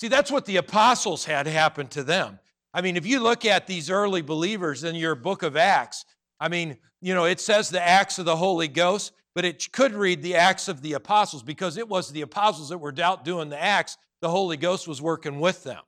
See, 0.00 0.08
that's 0.08 0.30
what 0.30 0.46
the 0.46 0.56
apostles 0.56 1.24
had 1.24 1.46
happen 1.46 1.86
to 1.88 2.02
them. 2.02 2.40
I 2.74 2.80
mean, 2.80 2.96
if 2.96 3.06
you 3.06 3.20
look 3.20 3.44
at 3.44 3.66
these 3.66 3.90
early 3.90 4.22
believers 4.22 4.82
in 4.82 4.94
your 4.94 5.14
book 5.14 5.42
of 5.42 5.56
Acts, 5.56 6.04
I 6.40 6.48
mean, 6.48 6.78
you 7.00 7.14
know, 7.14 7.24
it 7.24 7.40
says 7.40 7.70
the 7.70 7.82
Acts 7.82 8.18
of 8.18 8.24
the 8.24 8.36
Holy 8.36 8.68
Ghost, 8.68 9.12
but 9.34 9.44
it 9.44 9.70
could 9.72 9.92
read 9.92 10.22
the 10.22 10.34
Acts 10.34 10.68
of 10.68 10.82
the 10.82 10.94
Apostles 10.94 11.42
because 11.42 11.76
it 11.76 11.88
was 11.88 12.10
the 12.10 12.22
apostles 12.22 12.70
that 12.70 12.78
were 12.78 12.94
out 13.00 13.24
doing 13.24 13.50
the 13.50 13.62
Acts. 13.62 13.96
The 14.20 14.30
Holy 14.30 14.56
Ghost 14.56 14.88
was 14.88 15.00
working 15.00 15.38
with 15.38 15.62
them. 15.64 15.82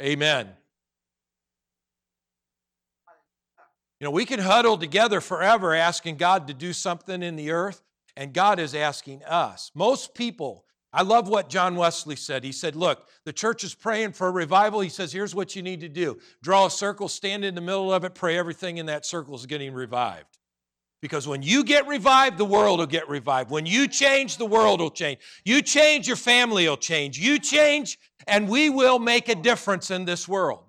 Amen. 0.00 0.48
You 4.00 4.04
know, 4.04 4.10
we 4.12 4.24
can 4.24 4.38
huddle 4.38 4.78
together 4.78 5.20
forever 5.20 5.74
asking 5.74 6.16
God 6.16 6.46
to 6.46 6.54
do 6.54 6.72
something 6.72 7.22
in 7.22 7.34
the 7.34 7.50
earth, 7.50 7.82
and 8.16 8.32
God 8.32 8.60
is 8.60 8.74
asking 8.74 9.24
us. 9.24 9.72
Most 9.74 10.14
people, 10.14 10.64
I 10.92 11.02
love 11.02 11.28
what 11.28 11.50
John 11.50 11.74
Wesley 11.74 12.14
said. 12.14 12.44
He 12.44 12.52
said, 12.52 12.76
Look, 12.76 13.08
the 13.24 13.32
church 13.32 13.64
is 13.64 13.74
praying 13.74 14.12
for 14.12 14.28
a 14.28 14.32
revival. 14.32 14.80
He 14.80 14.88
says, 14.88 15.12
Here's 15.12 15.34
what 15.34 15.56
you 15.56 15.62
need 15.62 15.80
to 15.80 15.88
do 15.88 16.18
draw 16.42 16.66
a 16.66 16.70
circle, 16.70 17.08
stand 17.08 17.44
in 17.44 17.54
the 17.54 17.60
middle 17.60 17.92
of 17.92 18.04
it, 18.04 18.14
pray 18.14 18.38
everything 18.38 18.78
in 18.78 18.86
that 18.86 19.04
circle 19.04 19.34
is 19.34 19.46
getting 19.46 19.74
revived. 19.74 20.38
Because 21.00 21.28
when 21.28 21.42
you 21.42 21.62
get 21.62 21.86
revived, 21.86 22.38
the 22.38 22.44
world 22.44 22.80
will 22.80 22.86
get 22.86 23.08
revived. 23.08 23.50
When 23.50 23.66
you 23.66 23.86
change, 23.86 24.36
the 24.36 24.46
world 24.46 24.80
will 24.80 24.90
change. 24.90 25.20
You 25.44 25.62
change, 25.62 26.08
your 26.08 26.16
family 26.16 26.68
will 26.68 26.76
change. 26.76 27.18
You 27.18 27.38
change, 27.38 27.98
and 28.26 28.48
we 28.48 28.68
will 28.68 28.98
make 28.98 29.28
a 29.28 29.36
difference 29.36 29.92
in 29.92 30.04
this 30.04 30.26
world. 30.26 30.64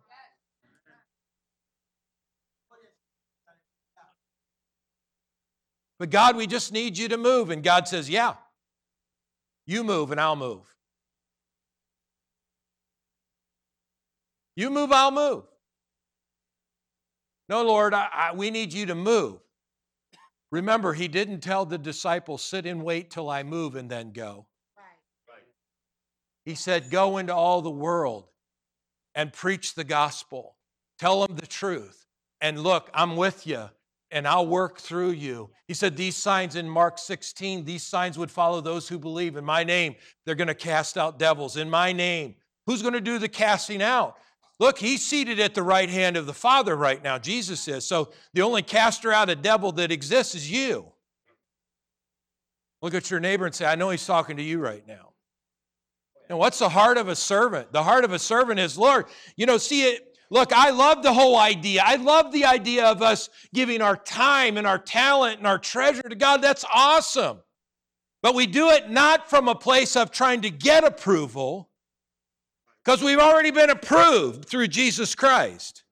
But 5.99 6.09
God, 6.09 6.37
we 6.37 6.47
just 6.47 6.71
need 6.71 6.97
you 6.97 7.09
to 7.09 7.17
move. 7.17 7.49
And 7.49 7.61
God 7.61 7.87
says, 7.87 8.09
Yeah, 8.09 8.35
you 9.67 9.83
move 9.83 10.11
and 10.11 10.19
I'll 10.19 10.37
move. 10.37 10.61
You 14.55 14.69
move, 14.69 14.91
I'll 14.91 15.11
move. 15.11 15.43
No, 17.49 17.63
Lord, 17.63 17.93
I, 17.93 18.07
I, 18.13 18.33
we 18.33 18.49
need 18.49 18.73
you 18.73 18.85
to 18.87 18.95
move. 18.95 19.39
Remember, 20.51 20.93
he 20.93 21.07
didn't 21.07 21.41
tell 21.41 21.65
the 21.65 21.77
disciples, 21.77 22.41
sit 22.41 22.65
and 22.65 22.83
wait 22.83 23.11
till 23.11 23.29
I 23.29 23.43
move 23.43 23.75
and 23.75 23.89
then 23.89 24.11
go. 24.11 24.47
He 26.45 26.55
said, 26.55 26.89
go 26.89 27.17
into 27.17 27.33
all 27.33 27.61
the 27.61 27.69
world 27.69 28.25
and 29.13 29.31
preach 29.31 29.75
the 29.75 29.83
gospel. 29.83 30.55
Tell 30.97 31.25
them 31.25 31.37
the 31.37 31.47
truth. 31.47 32.07
And 32.41 32.61
look, 32.61 32.89
I'm 32.93 33.15
with 33.15 33.45
you 33.45 33.69
and 34.11 34.27
I'll 34.27 34.47
work 34.47 34.79
through 34.79 35.11
you. 35.11 35.49
He 35.67 35.73
said, 35.73 35.95
These 35.95 36.15
signs 36.15 36.55
in 36.55 36.69
Mark 36.69 36.97
16, 36.97 37.65
these 37.65 37.83
signs 37.83 38.17
would 38.17 38.31
follow 38.31 38.61
those 38.61 38.87
who 38.87 38.97
believe. 38.97 39.35
In 39.35 39.45
my 39.45 39.63
name, 39.63 39.95
they're 40.25 40.35
going 40.35 40.47
to 40.47 40.55
cast 40.55 40.97
out 40.97 41.19
devils. 41.19 41.57
In 41.57 41.69
my 41.69 41.91
name. 41.91 42.35
Who's 42.65 42.81
going 42.81 42.93
to 42.93 43.01
do 43.01 43.17
the 43.17 43.29
casting 43.29 43.81
out? 43.81 44.17
Look, 44.59 44.77
he's 44.77 45.05
seated 45.05 45.39
at 45.39 45.55
the 45.55 45.63
right 45.63 45.89
hand 45.89 46.17
of 46.17 46.25
the 46.25 46.33
Father 46.33 46.75
right 46.75 47.01
now, 47.01 47.17
Jesus 47.17 47.67
is. 47.67 47.85
So 47.85 48.11
the 48.33 48.41
only 48.41 48.61
caster 48.61 49.11
out 49.11 49.29
a 49.29 49.35
devil 49.35 49.71
that 49.73 49.91
exists 49.91 50.35
is 50.35 50.51
you. 50.51 50.91
Look 52.81 52.93
at 52.93 53.09
your 53.09 53.19
neighbor 53.19 53.45
and 53.45 53.55
say, 53.55 53.65
I 53.65 53.75
know 53.75 53.89
he's 53.89 54.05
talking 54.05 54.37
to 54.37 54.43
you 54.43 54.59
right 54.59 54.85
now. 54.87 55.13
And 56.29 56.37
what's 56.37 56.59
the 56.59 56.69
heart 56.69 56.97
of 56.97 57.07
a 57.07 57.15
servant? 57.15 57.71
The 57.71 57.83
heart 57.83 58.05
of 58.05 58.13
a 58.13 58.19
servant 58.19 58.59
is, 58.59 58.77
Lord, 58.77 59.05
you 59.35 59.45
know, 59.45 59.57
see 59.57 59.83
it 59.83 60.08
Look, 60.31 60.53
I 60.53 60.69
love 60.69 61.01
the 61.01 61.13
whole 61.13 61.37
idea. 61.37 61.81
I 61.83 61.95
love 61.95 62.31
the 62.31 62.45
idea 62.45 62.85
of 62.85 63.01
us 63.01 63.29
giving 63.53 63.81
our 63.81 63.97
time 63.97 64.57
and 64.57 64.67
our 64.67 64.77
talent 64.77 65.39
and 65.39 65.47
our 65.47 65.57
treasure 65.57 66.03
to 66.03 66.15
God. 66.15 66.41
That's 66.41 66.65
awesome. 66.71 67.39
But 68.21 68.35
we 68.35 68.45
do 68.45 68.69
it 68.69 68.89
not 68.89 69.29
from 69.29 69.47
a 69.47 69.55
place 69.55 69.95
of 69.95 70.11
trying 70.11 70.41
to 70.41 70.49
get 70.49 70.83
approval, 70.83 71.69
Because 72.83 73.03
we've 73.03 73.19
already 73.19 73.51
been 73.51 73.69
approved 73.69 74.45
through 74.45 74.67
Jesus 74.67 75.15
Christ. 75.15 75.83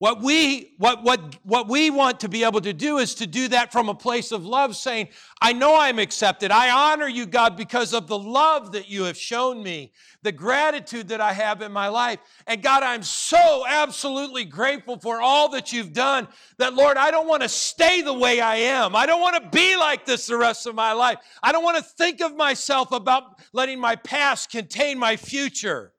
What 0.00 0.22
we, 0.22 0.72
what, 0.78 1.02
what, 1.02 1.36
what 1.44 1.68
we 1.68 1.90
want 1.90 2.20
to 2.20 2.28
be 2.30 2.42
able 2.42 2.62
to 2.62 2.72
do 2.72 2.96
is 2.96 3.14
to 3.16 3.26
do 3.26 3.48
that 3.48 3.70
from 3.70 3.90
a 3.90 3.94
place 3.94 4.32
of 4.32 4.46
love, 4.46 4.74
saying, 4.74 5.08
I 5.42 5.52
know 5.52 5.78
I'm 5.78 5.98
accepted. 5.98 6.50
I 6.50 6.70
honor 6.70 7.06
you, 7.06 7.26
God, 7.26 7.54
because 7.54 7.92
of 7.92 8.06
the 8.06 8.18
love 8.18 8.72
that 8.72 8.88
you 8.88 9.02
have 9.02 9.18
shown 9.18 9.62
me, 9.62 9.92
the 10.22 10.32
gratitude 10.32 11.08
that 11.08 11.20
I 11.20 11.34
have 11.34 11.60
in 11.60 11.70
my 11.70 11.88
life. 11.88 12.18
And 12.46 12.62
God, 12.62 12.82
I'm 12.82 13.02
so 13.02 13.66
absolutely 13.68 14.46
grateful 14.46 14.98
for 14.98 15.20
all 15.20 15.50
that 15.50 15.70
you've 15.70 15.92
done 15.92 16.28
that, 16.56 16.72
Lord, 16.72 16.96
I 16.96 17.10
don't 17.10 17.28
want 17.28 17.42
to 17.42 17.48
stay 17.50 18.00
the 18.00 18.14
way 18.14 18.40
I 18.40 18.56
am. 18.56 18.96
I 18.96 19.04
don't 19.04 19.20
want 19.20 19.42
to 19.42 19.50
be 19.50 19.76
like 19.76 20.06
this 20.06 20.24
the 20.24 20.38
rest 20.38 20.66
of 20.66 20.74
my 20.74 20.92
life. 20.92 21.18
I 21.42 21.52
don't 21.52 21.62
want 21.62 21.76
to 21.76 21.82
think 21.82 22.22
of 22.22 22.34
myself 22.34 22.92
about 22.92 23.38
letting 23.52 23.78
my 23.78 23.96
past 23.96 24.50
contain 24.50 24.98
my 24.98 25.18
future. 25.18 25.92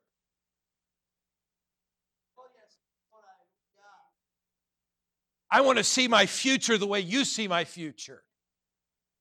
I 5.51 5.61
want 5.61 5.77
to 5.77 5.83
see 5.83 6.07
my 6.07 6.25
future 6.25 6.77
the 6.77 6.87
way 6.87 7.01
you 7.01 7.25
see 7.25 7.47
my 7.47 7.65
future. 7.65 8.23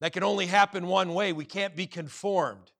That 0.00 0.12
can 0.12 0.22
only 0.22 0.46
happen 0.46 0.86
one 0.86 1.12
way. 1.12 1.32
We 1.32 1.44
can't 1.44 1.76
be 1.76 1.86
conformed 1.86 2.70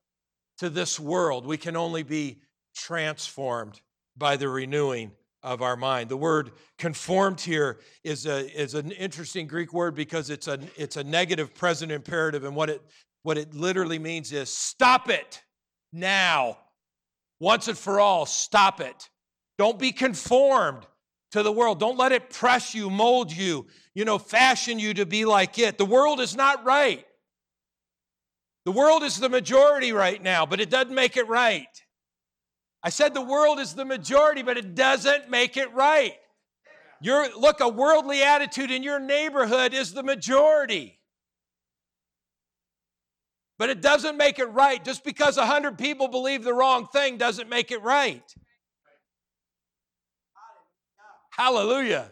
to 0.59 0.69
this 0.69 0.99
world, 0.99 1.45
we 1.45 1.57
can 1.57 1.75
only 1.75 2.03
be 2.03 2.39
transformed 2.75 3.81
by 4.15 4.37
the 4.37 4.47
renewing 4.47 5.11
of 5.41 5.63
our 5.63 5.75
mind. 5.75 6.09
The 6.09 6.17
word 6.17 6.51
conformed 6.77 7.41
here 7.41 7.79
is, 8.03 8.27
a, 8.27 8.47
is 8.59 8.75
an 8.75 8.91
interesting 8.91 9.47
Greek 9.47 9.73
word 9.73 9.95
because 9.95 10.29
it's 10.29 10.47
a, 10.47 10.59
it's 10.77 10.97
a 10.97 11.03
negative 11.03 11.55
present 11.55 11.91
imperative, 11.91 12.43
and 12.43 12.55
what 12.55 12.69
it, 12.69 12.81
what 13.23 13.39
it 13.39 13.55
literally 13.55 13.97
means 13.97 14.31
is 14.31 14.53
stop 14.53 15.09
it 15.09 15.41
now. 15.91 16.57
Once 17.39 17.67
and 17.67 17.77
for 17.77 17.99
all, 17.99 18.27
stop 18.27 18.79
it. 18.79 19.09
Don't 19.57 19.79
be 19.79 19.91
conformed 19.91 20.85
to 21.31 21.43
the 21.43 21.51
world. 21.51 21.79
Don't 21.79 21.97
let 21.97 22.11
it 22.11 22.29
press 22.29 22.75
you, 22.75 22.89
mold 22.89 23.31
you, 23.31 23.67
you 23.93 24.05
know, 24.05 24.17
fashion 24.17 24.79
you 24.79 24.93
to 24.93 25.05
be 25.05 25.25
like 25.25 25.57
it. 25.59 25.77
The 25.77 25.85
world 25.85 26.19
is 26.19 26.35
not 26.35 26.65
right. 26.65 27.05
The 28.65 28.71
world 28.71 29.03
is 29.03 29.19
the 29.19 29.29
majority 29.29 29.91
right 29.91 30.21
now, 30.21 30.45
but 30.45 30.59
it 30.59 30.69
doesn't 30.69 30.93
make 30.93 31.17
it 31.17 31.27
right. 31.27 31.67
I 32.83 32.89
said 32.89 33.13
the 33.13 33.21
world 33.21 33.59
is 33.59 33.73
the 33.73 33.85
majority, 33.85 34.43
but 34.43 34.57
it 34.57 34.75
doesn't 34.75 35.29
make 35.29 35.57
it 35.57 35.73
right. 35.73 36.13
Your, 36.99 37.35
look, 37.35 37.59
a 37.59 37.67
worldly 37.67 38.21
attitude 38.21 38.69
in 38.69 38.83
your 38.83 38.99
neighborhood 38.99 39.73
is 39.73 39.93
the 39.93 40.03
majority. 40.03 40.99
But 43.57 43.69
it 43.69 43.81
doesn't 43.81 44.17
make 44.17 44.39
it 44.39 44.45
right. 44.45 44.83
Just 44.83 45.03
because 45.03 45.37
100 45.37 45.77
people 45.77 46.07
believe 46.07 46.43
the 46.43 46.53
wrong 46.53 46.87
thing 46.87 47.17
doesn't 47.17 47.49
make 47.49 47.71
it 47.71 47.81
right. 47.81 48.23
Hallelujah. 51.31 52.11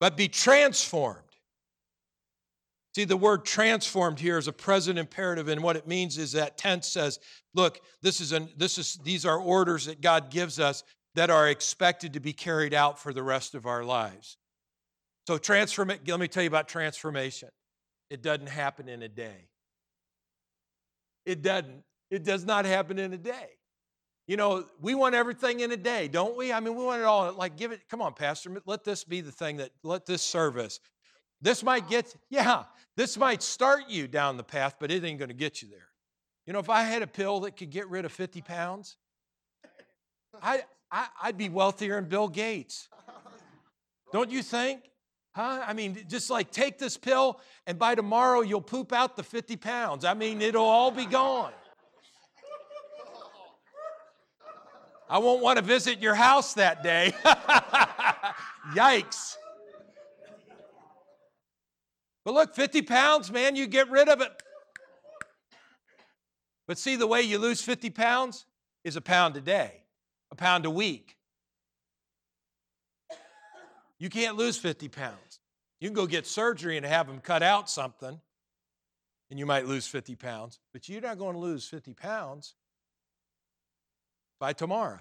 But 0.00 0.16
be 0.16 0.28
transformed. 0.28 1.20
See, 2.94 3.04
the 3.04 3.16
word 3.16 3.44
transformed 3.44 4.20
here 4.20 4.38
is 4.38 4.46
a 4.46 4.52
present 4.52 4.98
imperative, 4.98 5.48
and 5.48 5.62
what 5.62 5.76
it 5.76 5.88
means 5.88 6.16
is 6.16 6.32
that 6.32 6.56
tense 6.56 6.86
says, 6.86 7.18
look, 7.54 7.80
this 8.02 8.20
is 8.20 8.30
an, 8.32 8.48
this 8.56 8.78
is 8.78 8.98
these 9.02 9.26
are 9.26 9.38
orders 9.38 9.86
that 9.86 10.00
God 10.00 10.30
gives 10.30 10.60
us 10.60 10.84
that 11.14 11.30
are 11.30 11.48
expected 11.48 12.12
to 12.12 12.20
be 12.20 12.32
carried 12.32 12.74
out 12.74 12.98
for 12.98 13.12
the 13.12 13.22
rest 13.22 13.54
of 13.54 13.66
our 13.66 13.82
lives. 13.82 14.36
So 15.26 15.38
transform 15.38 15.88
let 15.88 16.20
me 16.20 16.28
tell 16.28 16.42
you 16.42 16.48
about 16.48 16.68
transformation. 16.68 17.48
It 18.10 18.22
doesn't 18.22 18.48
happen 18.48 18.88
in 18.88 19.02
a 19.02 19.08
day. 19.08 19.48
It 21.24 21.42
doesn't. 21.42 21.82
It 22.10 22.24
does 22.24 22.44
not 22.44 22.64
happen 22.64 22.98
in 22.98 23.12
a 23.12 23.18
day. 23.18 23.50
You 24.26 24.38
know, 24.38 24.64
we 24.80 24.94
want 24.94 25.14
everything 25.14 25.60
in 25.60 25.70
a 25.72 25.76
day, 25.76 26.08
don't 26.08 26.36
we? 26.36 26.52
I 26.52 26.60
mean, 26.60 26.74
we 26.74 26.84
want 26.84 27.00
it 27.00 27.04
all. 27.04 27.32
Like, 27.34 27.56
give 27.56 27.72
it, 27.72 27.88
come 27.90 28.00
on, 28.00 28.14
Pastor, 28.14 28.50
let 28.64 28.84
this 28.84 29.04
be 29.04 29.20
the 29.20 29.32
thing 29.32 29.58
that, 29.58 29.70
let 29.82 30.06
this 30.06 30.22
service. 30.22 30.80
This 31.42 31.62
might 31.62 31.90
get, 31.90 32.14
yeah, 32.30 32.64
this 32.96 33.18
might 33.18 33.42
start 33.42 33.82
you 33.88 34.08
down 34.08 34.38
the 34.38 34.44
path, 34.44 34.76
but 34.80 34.90
it 34.90 35.04
ain't 35.04 35.18
going 35.18 35.28
to 35.28 35.34
get 35.34 35.60
you 35.60 35.68
there. 35.68 35.88
You 36.46 36.54
know, 36.54 36.58
if 36.58 36.70
I 36.70 36.82
had 36.82 37.02
a 37.02 37.06
pill 37.06 37.40
that 37.40 37.56
could 37.56 37.70
get 37.70 37.88
rid 37.90 38.06
of 38.06 38.12
50 38.12 38.40
pounds, 38.40 38.96
I, 40.42 40.62
I, 40.90 41.06
I'd 41.22 41.36
be 41.36 41.50
wealthier 41.50 41.96
than 41.96 42.08
Bill 42.08 42.28
Gates. 42.28 42.88
Don't 44.12 44.30
you 44.30 44.42
think? 44.42 44.80
Huh? 45.34 45.64
I 45.66 45.72
mean, 45.72 45.98
just 46.08 46.30
like 46.30 46.50
take 46.50 46.78
this 46.78 46.96
pill, 46.96 47.40
and 47.66 47.78
by 47.78 47.94
tomorrow 47.94 48.40
you'll 48.40 48.60
poop 48.60 48.92
out 48.92 49.16
the 49.16 49.22
50 49.22 49.56
pounds. 49.56 50.04
I 50.04 50.14
mean, 50.14 50.40
it'll 50.40 50.64
all 50.64 50.90
be 50.90 51.06
gone. 51.06 51.52
I 55.08 55.18
won't 55.18 55.42
want 55.42 55.58
to 55.58 55.64
visit 55.64 56.00
your 56.00 56.14
house 56.14 56.54
that 56.54 56.82
day. 56.82 57.12
Yikes. 58.74 59.36
But 62.24 62.34
look, 62.34 62.54
50 62.54 62.82
pounds, 62.82 63.30
man, 63.30 63.54
you 63.54 63.66
get 63.66 63.90
rid 63.90 64.08
of 64.08 64.20
it. 64.20 64.30
But 66.66 66.78
see, 66.78 66.96
the 66.96 67.06
way 67.06 67.20
you 67.20 67.38
lose 67.38 67.60
50 67.60 67.90
pounds 67.90 68.46
is 68.82 68.96
a 68.96 69.02
pound 69.02 69.36
a 69.36 69.40
day, 69.40 69.82
a 70.30 70.34
pound 70.34 70.64
a 70.64 70.70
week. 70.70 71.16
You 73.98 74.08
can't 74.08 74.36
lose 74.36 74.56
50 74.56 74.88
pounds. 74.88 75.40
You 75.80 75.88
can 75.88 75.94
go 75.94 76.06
get 76.06 76.26
surgery 76.26 76.78
and 76.78 76.86
have 76.86 77.06
them 77.06 77.20
cut 77.20 77.42
out 77.42 77.68
something, 77.68 78.18
and 79.30 79.38
you 79.38 79.44
might 79.44 79.66
lose 79.66 79.86
50 79.86 80.14
pounds, 80.16 80.58
but 80.72 80.88
you're 80.88 81.02
not 81.02 81.18
going 81.18 81.34
to 81.34 81.38
lose 81.38 81.68
50 81.68 81.92
pounds 81.92 82.54
by 84.40 84.52
tomorrow. 84.52 85.00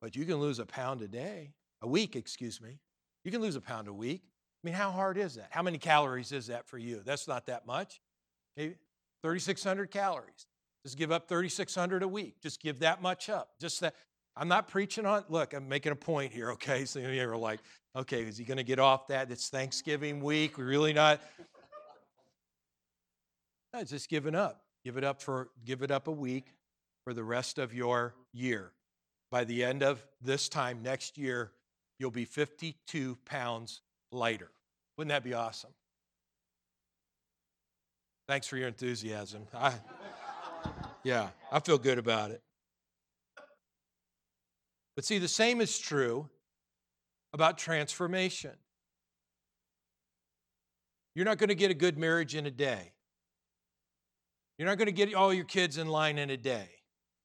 But 0.00 0.16
you 0.16 0.24
can 0.24 0.36
lose 0.36 0.58
a 0.58 0.66
pound 0.66 1.00
a 1.02 1.08
day, 1.08 1.52
a 1.80 1.88
week, 1.88 2.16
excuse 2.16 2.60
me. 2.60 2.80
You 3.24 3.30
can 3.30 3.40
lose 3.40 3.56
a 3.56 3.60
pound 3.60 3.88
a 3.88 3.92
week. 3.92 4.22
I 4.24 4.66
mean, 4.66 4.74
how 4.74 4.90
hard 4.90 5.16
is 5.16 5.36
that? 5.36 5.48
How 5.50 5.62
many 5.62 5.78
calories 5.78 6.32
is 6.32 6.48
that 6.48 6.66
for 6.66 6.78
you? 6.78 7.02
That's 7.04 7.28
not 7.28 7.46
that 7.46 7.66
much. 7.66 8.00
Maybe 8.56 8.74
3,600 9.22 9.90
calories. 9.90 10.46
Just 10.84 10.98
give 10.98 11.12
up 11.12 11.28
3,600 11.28 12.02
a 12.02 12.08
week. 12.08 12.40
Just 12.42 12.60
give 12.60 12.80
that 12.80 13.00
much 13.00 13.28
up. 13.28 13.50
Just 13.60 13.80
that. 13.80 13.94
I'm 14.36 14.48
not 14.48 14.66
preaching 14.66 15.04
on, 15.04 15.24
look, 15.28 15.52
I'm 15.52 15.68
making 15.68 15.92
a 15.92 15.96
point 15.96 16.32
here, 16.32 16.52
okay? 16.52 16.84
So 16.86 16.98
you're 16.98 17.36
like, 17.36 17.60
okay, 17.94 18.22
is 18.22 18.38
he 18.38 18.44
going 18.44 18.56
to 18.56 18.64
get 18.64 18.78
off 18.78 19.08
that? 19.08 19.30
It's 19.30 19.48
Thanksgiving 19.48 20.20
week. 20.20 20.58
We're 20.58 20.64
really 20.64 20.92
not. 20.92 21.20
No, 23.74 23.82
just 23.84 24.10
giving 24.10 24.34
up. 24.34 24.60
Give 24.84 24.98
it 24.98 25.04
up 25.04 25.22
for, 25.22 25.48
give 25.64 25.80
it 25.80 25.90
up 25.90 26.06
a 26.06 26.12
week 26.12 26.52
for 27.04 27.14
the 27.14 27.24
rest 27.24 27.58
of 27.58 27.74
your 27.74 28.14
year. 28.32 28.72
By 29.30 29.44
the 29.44 29.64
end 29.64 29.82
of 29.82 30.04
this 30.20 30.48
time 30.48 30.82
next 30.82 31.16
year, 31.16 31.52
you'll 31.98 32.10
be 32.10 32.24
52 32.24 33.18
pounds 33.24 33.80
lighter. 34.10 34.50
Wouldn't 34.96 35.10
that 35.10 35.24
be 35.24 35.34
awesome? 35.34 35.70
Thanks 38.28 38.46
for 38.46 38.56
your 38.56 38.68
enthusiasm. 38.68 39.46
I, 39.54 39.72
yeah, 41.02 41.30
I 41.50 41.60
feel 41.60 41.78
good 41.78 41.98
about 41.98 42.30
it. 42.30 42.42
But 44.94 45.04
see, 45.04 45.18
the 45.18 45.28
same 45.28 45.60
is 45.60 45.78
true 45.78 46.28
about 47.32 47.56
transformation. 47.58 48.52
You're 51.14 51.24
not 51.24 51.38
going 51.38 51.48
to 51.48 51.54
get 51.54 51.70
a 51.70 51.74
good 51.74 51.98
marriage 51.98 52.34
in 52.34 52.46
a 52.46 52.50
day. 52.50 52.92
You're 54.58 54.68
not 54.68 54.78
going 54.78 54.86
to 54.86 54.92
get 54.92 55.12
all 55.14 55.32
your 55.32 55.44
kids 55.44 55.78
in 55.78 55.88
line 55.88 56.18
in 56.18 56.30
a 56.30 56.36
day. 56.36 56.68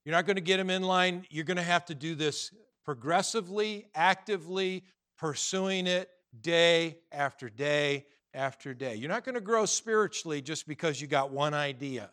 You're 0.07 0.15
not 0.15 0.25
going 0.25 0.37
to 0.37 0.41
get 0.41 0.55
them 0.55 0.69
in 0.69 0.83
line. 0.83 1.25
You're 1.29 1.43
going 1.43 1.57
to 1.57 1.63
have 1.63 1.83
to 1.87 1.93
do 1.93 2.15
this 2.15 2.53
progressively, 2.85 3.87
actively, 3.93 4.85
pursuing 5.17 5.85
it 5.85 6.09
day 6.39 6.99
after 7.11 7.49
day 7.49 8.05
after 8.33 8.73
day. 8.73 8.95
You're 8.95 9.09
not 9.09 9.25
going 9.25 9.35
to 9.35 9.41
grow 9.41 9.65
spiritually 9.65 10.41
just 10.41 10.65
because 10.65 11.01
you 11.01 11.07
got 11.07 11.31
one 11.31 11.53
idea. 11.53 12.09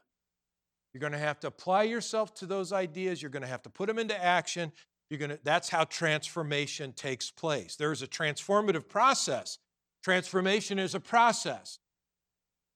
You're 0.92 1.02
going 1.02 1.12
to 1.12 1.20
have 1.20 1.38
to 1.38 1.46
apply 1.46 1.84
yourself 1.84 2.34
to 2.34 2.46
those 2.46 2.72
ideas. 2.72 3.22
You're 3.22 3.30
going 3.30 3.44
to 3.44 3.48
have 3.48 3.62
to 3.62 3.70
put 3.70 3.86
them 3.86 4.00
into 4.00 4.20
action. 4.20 4.72
You're 5.08 5.20
going 5.20 5.30
to, 5.30 5.38
that's 5.44 5.68
how 5.68 5.84
transformation 5.84 6.94
takes 6.94 7.30
place. 7.30 7.76
There 7.76 7.92
is 7.92 8.02
a 8.02 8.08
transformative 8.08 8.88
process. 8.88 9.60
Transformation 10.02 10.80
is 10.80 10.96
a 10.96 11.00
process. 11.00 11.78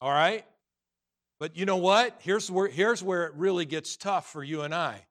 All 0.01 0.13
right? 0.13 0.45
But 1.41 1.57
you 1.57 1.67
know 1.67 1.77
what? 1.77 2.21
Here's 2.21 2.49
where, 2.53 2.69
here's 2.69 3.03
where 3.03 3.27
it 3.27 3.35
really 3.35 3.65
gets 3.65 3.97
tough 3.97 4.31
for 4.31 4.45
you 4.45 4.63
and 4.63 4.73
I. 4.73 5.07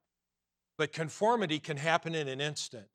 But 0.78 0.92
conformity 0.92 1.58
can 1.58 1.76
happen 1.76 2.14
in 2.14 2.28
an 2.28 2.40
instant. 2.40 2.86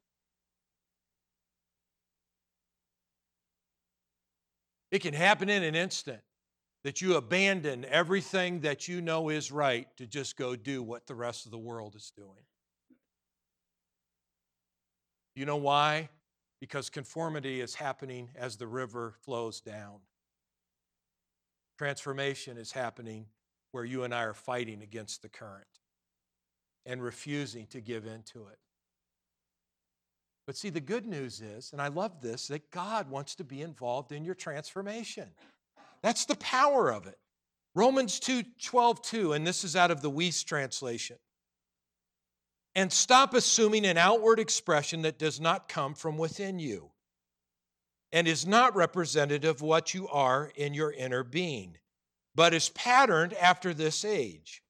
It 4.90 5.00
can 5.00 5.14
happen 5.14 5.50
in 5.50 5.64
an 5.64 5.76
instant 5.76 6.22
that 6.86 7.02
you 7.02 7.16
abandon 7.16 7.86
everything 7.86 8.62
that 8.62 8.88
you 8.88 9.02
know 9.02 9.30
is 9.30 9.52
right 9.52 9.88
to 9.98 10.08
just 10.08 10.38
go 10.38 10.56
do 10.56 10.82
what 10.82 11.08
the 11.08 11.16
rest 11.16 11.46
of 11.46 11.52
the 11.52 11.58
world 11.58 11.96
is 11.96 12.12
doing. 12.16 12.46
You 15.36 15.46
know 15.46 15.58
why? 15.58 16.10
Because 16.62 16.90
conformity 16.90 17.60
is 17.60 17.76
happening 17.76 18.30
as 18.36 18.56
the 18.56 18.68
river 18.68 19.16
flows 19.24 19.60
down. 19.60 20.00
Transformation 21.78 22.58
is 22.58 22.72
happening 22.72 23.26
where 23.72 23.84
you 23.84 24.04
and 24.04 24.14
I 24.14 24.24
are 24.24 24.34
fighting 24.34 24.84
against 24.84 25.22
the 25.22 25.30
current 25.30 25.66
and 26.86 27.02
refusing 27.02 27.68
to 27.68 27.82
give 27.82 28.06
in 28.06 28.24
to 28.34 28.48
it. 28.48 28.60
But 30.46 30.58
see, 30.58 30.70
the 30.70 30.82
good 30.82 31.06
news 31.06 31.42
is, 31.42 31.72
and 31.72 31.82
I 31.82 31.88
love 31.88 32.22
this, 32.22 32.48
that 32.48 32.70
God 32.72 33.10
wants 33.10 33.36
to 33.36 33.44
be 33.44 33.62
involved 33.62 34.12
in 34.12 34.26
your 34.26 34.36
transformation. 34.36 35.30
That's 36.02 36.26
the 36.26 36.36
power 36.36 36.92
of 36.92 37.08
it. 37.08 37.18
Romans 37.76 38.20
2 38.20 38.44
12, 38.62 39.02
2, 39.02 39.34
and 39.34 39.48
this 39.48 39.64
is 39.64 39.76
out 39.76 39.90
of 39.90 40.02
the 40.02 40.12
Wuest 40.12 40.46
translation. 40.46 41.18
And 42.76 42.92
stop 42.92 43.34
assuming 43.34 43.86
an 43.86 43.98
outward 43.98 44.40
expression 44.40 45.04
that 45.04 45.20
does 45.20 45.40
not 45.40 45.70
come 45.70 45.94
from 45.94 46.18
within 46.18 46.60
you 46.60 46.92
and 48.12 48.28
is 48.28 48.46
not 48.46 48.76
representative 48.76 49.56
of 49.56 49.62
what 49.62 49.94
you 49.94 50.08
are 50.08 50.52
in 50.56 50.74
your 50.74 50.92
inner 50.92 51.24
being, 51.24 51.78
but 52.36 52.54
is 52.54 52.70
patterned 52.70 53.34
after 53.34 53.74
this 53.74 54.04
age. 54.04 54.62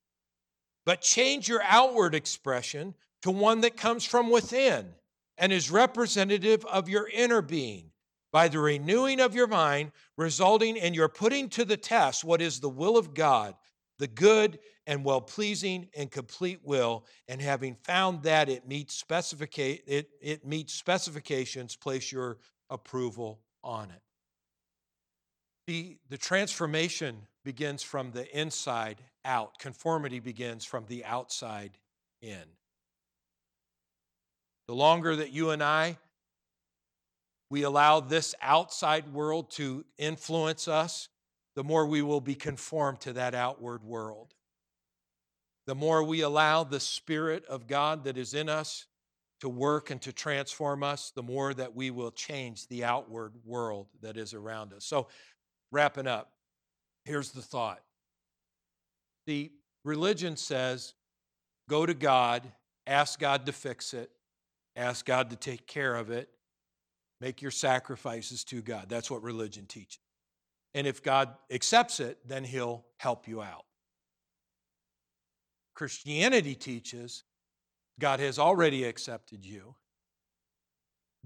But 0.86 1.02
change 1.02 1.48
your 1.48 1.62
outward 1.63 2.13
expression 2.13 2.93
to 3.22 3.32
one 3.32 3.62
that 3.62 3.78
comes 3.78 4.04
from 4.06 4.30
within 4.30 4.93
and 5.38 5.52
is 5.52 5.72
representative 5.72 6.65
of 6.65 6.89
your 6.89 7.08
inner 7.08 7.41
being 7.41 7.91
by 8.32 8.48
the 8.48 8.60
renewing 8.60 9.19
of 9.19 9.36
your 9.36 9.48
mind, 9.48 9.91
resulting 10.17 10.76
in 10.76 10.93
your 10.93 11.08
putting 11.08 11.50
to 11.50 11.63
the 11.63 11.78
test 11.78 12.24
what 12.24 12.41
is 12.41 12.60
the 12.60 12.69
will 12.69 12.98
of 12.98 13.13
God, 13.13 13.56
the 14.00 14.08
good 14.08 14.60
and 14.86 15.06
well 15.06 15.22
pleasing 15.22 15.88
and 15.96 16.12
complete 16.12 16.60
will, 16.63 17.06
and 17.28 17.41
having 17.41 17.76
found 17.84 18.24
that 18.24 18.50
it 18.50 18.67
meets, 18.67 19.02
specifica- 19.02 19.80
it, 19.88 20.10
it 20.22 20.46
meets 20.46 20.74
specifications, 20.74 21.76
place 21.76 22.12
your 22.12 22.39
approval 22.69 23.39
on 23.63 23.91
it. 23.91 24.02
The, 25.67 25.98
the 26.10 26.17
transformation 26.17 27.28
begins 27.46 27.84
from 27.84 28.12
the 28.12 28.38
inside 28.38 28.98
out, 29.26 29.60
conformity 29.60 30.20
begins 30.20 30.66
from 30.66 30.86
the 30.88 31.06
outside 31.06 31.78
in. 32.22 32.44
The 34.68 34.76
longer 34.76 35.16
that 35.16 35.32
you 35.32 35.50
and 35.50 35.64
I 35.64 35.98
we 37.54 37.62
allow 37.62 38.00
this 38.00 38.34
outside 38.42 39.14
world 39.14 39.52
to 39.52 39.86
influence 40.00 40.68
us, 40.68 41.10
the 41.56 41.64
more 41.64 41.86
we 41.86 42.02
will 42.02 42.20
be 42.20 42.34
conformed 42.34 43.00
to 43.02 43.14
that 43.14 43.36
outward 43.36 43.84
world. 43.84 44.34
The 45.68 45.76
more 45.76 46.04
we 46.04 46.22
allow 46.22 46.64
the 46.64 46.80
Spirit 46.80 47.46
of 47.46 47.68
God 47.68 48.06
that 48.06 48.18
is 48.18 48.34
in 48.34 48.50
us 48.50 48.88
to 49.42 49.50
work 49.50 49.92
and 49.92 50.02
to 50.02 50.12
transform 50.12 50.82
us, 50.82 51.12
the 51.16 51.22
more 51.22 51.54
that 51.54 51.76
we 51.76 51.92
will 51.92 52.10
change 52.10 52.68
the 52.70 52.86
outward 52.86 53.34
world 53.46 53.86
that 54.02 54.18
is 54.18 54.34
around 54.34 54.74
us. 54.74 54.84
So, 54.84 55.08
wrapping 55.72 56.08
up, 56.08 56.32
here's 57.06 57.34
the 57.34 57.44
thought. 57.44 57.84
The 59.26 59.52
religion 59.84 60.38
says, 60.38 60.94
go 61.70 61.86
to 61.86 61.94
God, 61.94 62.52
ask 62.88 63.20
God 63.20 63.46
to 63.46 63.52
fix 63.52 63.94
it, 63.94 64.12
Ask 64.76 65.06
God 65.06 65.30
to 65.30 65.36
take 65.36 65.68
care 65.68 65.96
of 65.96 66.10
it. 66.10 66.30
Make 67.22 67.42
your 67.42 67.52
sacrifices 67.52 68.44
to 68.46 68.62
God. 68.62 68.88
That's 68.90 69.10
what 69.10 69.22
religion 69.22 69.66
teaches. 69.66 70.00
And 70.74 70.88
if 70.88 71.04
God 71.04 71.30
accepts 71.52 72.00
it, 72.00 72.18
then 72.26 72.44
He'll 72.44 72.86
help 72.98 73.28
you 73.28 73.42
out. 73.42 73.66
Christianity 75.76 76.56
teaches 76.56 77.24
God 78.00 78.20
has 78.20 78.40
already 78.40 78.84
accepted 78.84 79.46
you. 79.46 79.76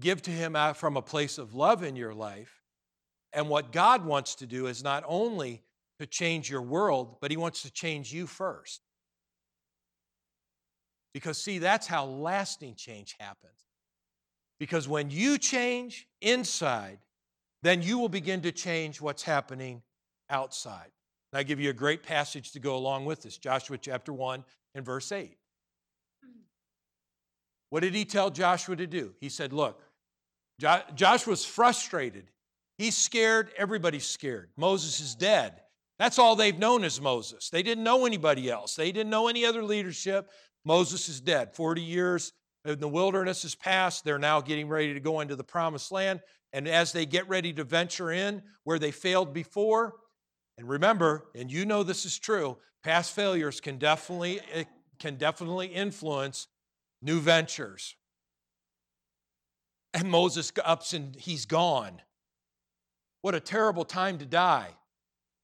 Give 0.00 0.20
to 0.22 0.30
Him 0.30 0.56
from 0.74 0.96
a 0.96 1.02
place 1.02 1.38
of 1.38 1.54
love 1.54 1.82
in 1.82 1.96
your 1.96 2.14
life. 2.14 2.62
And 3.32 3.48
what 3.48 3.72
God 3.72 4.04
wants 4.04 4.36
to 4.36 4.46
do 4.46 4.66
is 4.66 4.82
not 4.82 5.04
only 5.06 5.62
to 5.98 6.06
change 6.06 6.50
your 6.50 6.62
world, 6.62 7.16
but 7.20 7.30
He 7.30 7.36
wants 7.36 7.62
to 7.62 7.70
change 7.70 8.12
you 8.12 8.26
first. 8.26 8.80
Because, 11.14 11.38
see, 11.38 11.58
that's 11.58 11.86
how 11.86 12.04
lasting 12.04 12.74
change 12.76 13.16
happens. 13.18 13.66
Because 14.60 14.88
when 14.88 15.10
you 15.10 15.38
change 15.38 16.06
inside, 16.20 16.98
then 17.62 17.82
you 17.82 17.98
will 17.98 18.08
begin 18.08 18.40
to 18.42 18.52
change 18.52 19.00
what's 19.00 19.22
happening 19.22 19.82
outside. 20.30 20.90
And 21.32 21.38
I 21.38 21.42
give 21.42 21.60
you 21.60 21.70
a 21.70 21.74
great 21.74 22.02
passage 22.02 22.52
to 22.52 22.60
go 22.60 22.76
along 22.76 23.04
with 23.04 23.22
this 23.22 23.36
Joshua 23.36 23.78
chapter 23.78 24.12
1 24.12 24.44
and 24.74 24.84
verse 24.84 25.12
8. 25.12 25.36
What 27.70 27.80
did 27.80 27.94
he 27.94 28.04
tell 28.04 28.30
Joshua 28.30 28.76
to 28.76 28.86
do? 28.86 29.14
He 29.20 29.28
said, 29.28 29.52
Look, 29.52 29.82
jo- 30.60 30.82
Joshua's 30.94 31.44
frustrated. 31.44 32.30
He's 32.78 32.96
scared. 32.96 33.50
Everybody's 33.56 34.06
scared. 34.06 34.50
Moses 34.56 35.00
is 35.00 35.14
dead. 35.14 35.60
That's 35.98 36.18
all 36.18 36.36
they've 36.36 36.58
known 36.58 36.84
is 36.84 37.00
Moses. 37.00 37.50
They 37.50 37.62
didn't 37.62 37.84
know 37.84 38.06
anybody 38.06 38.50
else. 38.50 38.76
They 38.76 38.92
didn't 38.92 39.10
know 39.10 39.28
any 39.28 39.44
other 39.44 39.64
leadership. 39.64 40.30
Moses 40.64 41.08
is 41.08 41.20
dead. 41.20 41.54
40 41.54 41.82
years 41.82 42.32
in 42.64 42.78
the 42.78 42.88
wilderness 42.88 43.42
has 43.42 43.54
passed. 43.54 44.04
They're 44.04 44.18
now 44.18 44.40
getting 44.40 44.68
ready 44.68 44.94
to 44.94 45.00
go 45.00 45.20
into 45.20 45.34
the 45.34 45.44
promised 45.44 45.90
land. 45.90 46.20
And 46.52 46.68
as 46.68 46.92
they 46.92 47.04
get 47.04 47.28
ready 47.28 47.52
to 47.54 47.64
venture 47.64 48.10
in 48.10 48.42
where 48.64 48.78
they 48.78 48.90
failed 48.90 49.34
before, 49.34 49.94
and 50.56 50.68
remember, 50.68 51.28
and 51.34 51.50
you 51.50 51.66
know 51.66 51.82
this 51.82 52.04
is 52.04 52.18
true, 52.18 52.58
past 52.82 53.14
failures 53.14 53.60
can 53.60 53.78
definitely, 53.78 54.40
eh, 54.52 54.64
can 54.98 55.16
definitely 55.16 55.66
influence 55.66 56.46
new 57.02 57.20
ventures. 57.20 57.96
And 59.94 60.10
Moses 60.10 60.52
ups 60.64 60.92
and 60.92 61.16
he's 61.16 61.46
gone. 61.46 62.02
What 63.22 63.34
a 63.34 63.40
terrible 63.40 63.84
time 63.84 64.18
to 64.18 64.26
die. 64.26 64.70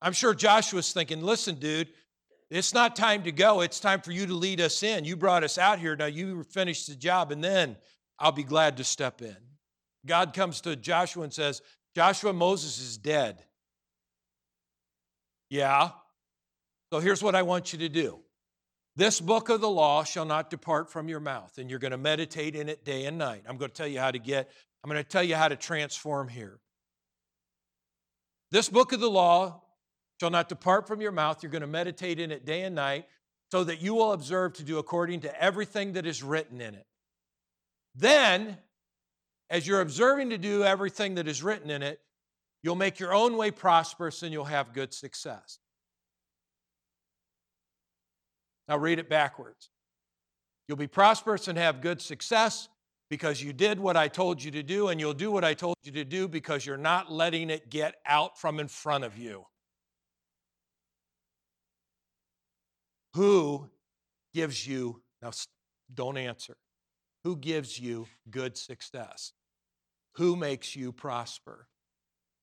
I'm 0.04 0.12
sure 0.12 0.34
Joshua's 0.34 0.92
thinking, 0.92 1.22
listen, 1.22 1.54
dude, 1.54 1.88
it's 2.50 2.74
not 2.74 2.94
time 2.94 3.22
to 3.22 3.32
go. 3.32 3.62
It's 3.62 3.80
time 3.80 4.02
for 4.02 4.12
you 4.12 4.26
to 4.26 4.34
lead 4.34 4.60
us 4.60 4.82
in. 4.82 5.06
You 5.06 5.16
brought 5.16 5.42
us 5.42 5.56
out 5.56 5.78
here. 5.78 5.96
Now 5.96 6.04
you 6.04 6.42
finish 6.44 6.84
the 6.84 6.94
job, 6.94 7.32
and 7.32 7.42
then 7.42 7.78
I'll 8.18 8.30
be 8.30 8.44
glad 8.44 8.76
to 8.76 8.84
step 8.84 9.22
in. 9.22 9.34
God 10.04 10.34
comes 10.34 10.60
to 10.60 10.76
Joshua 10.76 11.22
and 11.22 11.32
says, 11.32 11.62
Joshua, 11.96 12.34
Moses 12.34 12.78
is 12.78 12.98
dead. 12.98 13.42
Yeah. 15.48 15.92
So 16.92 17.00
here's 17.00 17.22
what 17.22 17.34
I 17.34 17.40
want 17.40 17.72
you 17.72 17.78
to 17.78 17.88
do. 17.88 18.18
This 18.96 19.22
book 19.22 19.48
of 19.48 19.62
the 19.62 19.70
law 19.70 20.04
shall 20.04 20.26
not 20.26 20.50
depart 20.50 20.92
from 20.92 21.08
your 21.08 21.20
mouth, 21.20 21.56
and 21.56 21.70
you're 21.70 21.78
going 21.78 21.92
to 21.92 21.98
meditate 21.98 22.54
in 22.56 22.68
it 22.68 22.84
day 22.84 23.06
and 23.06 23.16
night. 23.16 23.44
I'm 23.48 23.56
going 23.56 23.70
to 23.70 23.76
tell 23.76 23.88
you 23.88 24.00
how 24.00 24.10
to 24.10 24.18
get, 24.18 24.50
I'm 24.84 24.90
going 24.90 25.02
to 25.02 25.08
tell 25.08 25.22
you 25.24 25.34
how 25.34 25.48
to 25.48 25.56
transform 25.56 26.28
here. 26.28 26.60
This 28.50 28.68
book 28.68 28.92
of 28.92 29.00
the 29.00 29.10
law 29.10 29.62
shall 30.24 30.30
not 30.30 30.48
depart 30.48 30.88
from 30.88 31.02
your 31.02 31.12
mouth. 31.12 31.42
You're 31.42 31.52
going 31.52 31.60
to 31.60 31.66
meditate 31.66 32.18
in 32.18 32.30
it 32.30 32.46
day 32.46 32.62
and 32.62 32.74
night, 32.74 33.04
so 33.52 33.62
that 33.62 33.82
you 33.82 33.92
will 33.92 34.12
observe 34.12 34.54
to 34.54 34.62
do 34.62 34.78
according 34.78 35.20
to 35.20 35.42
everything 35.42 35.92
that 35.92 36.06
is 36.06 36.22
written 36.22 36.62
in 36.62 36.74
it. 36.74 36.86
Then, 37.94 38.56
as 39.50 39.66
you're 39.66 39.82
observing 39.82 40.30
to 40.30 40.38
do 40.38 40.64
everything 40.64 41.16
that 41.16 41.28
is 41.28 41.42
written 41.42 41.68
in 41.68 41.82
it, 41.82 42.00
you'll 42.62 42.74
make 42.74 42.98
your 42.98 43.12
own 43.12 43.36
way 43.36 43.50
prosperous 43.50 44.22
and 44.22 44.32
you'll 44.32 44.46
have 44.46 44.72
good 44.72 44.94
success. 44.94 45.58
Now, 48.66 48.78
read 48.78 48.98
it 48.98 49.10
backwards. 49.10 49.68
You'll 50.68 50.78
be 50.78 50.86
prosperous 50.86 51.48
and 51.48 51.58
have 51.58 51.82
good 51.82 52.00
success 52.00 52.70
because 53.10 53.42
you 53.42 53.52
did 53.52 53.78
what 53.78 53.98
I 53.98 54.08
told 54.08 54.42
you 54.42 54.50
to 54.52 54.62
do, 54.62 54.88
and 54.88 54.98
you'll 54.98 55.12
do 55.12 55.30
what 55.30 55.44
I 55.44 55.52
told 55.52 55.76
you 55.82 55.92
to 55.92 56.04
do 56.04 56.28
because 56.28 56.64
you're 56.64 56.78
not 56.78 57.12
letting 57.12 57.50
it 57.50 57.68
get 57.68 57.96
out 58.06 58.38
from 58.40 58.58
in 58.58 58.68
front 58.68 59.04
of 59.04 59.18
you. 59.18 59.44
Who 63.14 63.68
gives 64.34 64.66
you, 64.66 65.02
now 65.22 65.30
don't 65.92 66.16
answer, 66.16 66.56
who 67.22 67.36
gives 67.36 67.78
you 67.78 68.06
good 68.30 68.56
success? 68.56 69.32
Who 70.16 70.36
makes 70.36 70.76
you 70.76 70.92
prosper? 70.92 71.68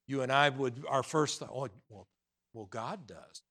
You 0.07 0.21
and 0.21 0.31
I 0.31 0.49
would, 0.49 0.83
our 0.87 1.03
first 1.03 1.39
thought, 1.39 1.51
oh, 1.53 1.67
well, 1.89 2.07
well, 2.53 2.65
God 2.65 3.07
does. 3.07 3.43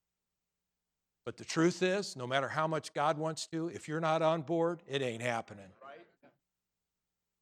But 1.25 1.37
the 1.37 1.45
truth 1.45 1.83
is, 1.83 2.17
no 2.17 2.27
matter 2.27 2.49
how 2.49 2.67
much 2.67 2.93
God 2.93 3.19
wants 3.19 3.47
to, 3.49 3.69
if 3.69 3.87
you're 3.87 4.01
not 4.01 4.23
on 4.23 4.43
board, 4.43 4.83
it 4.89 5.03
ain't 5.03 5.23
happening. 5.23 5.69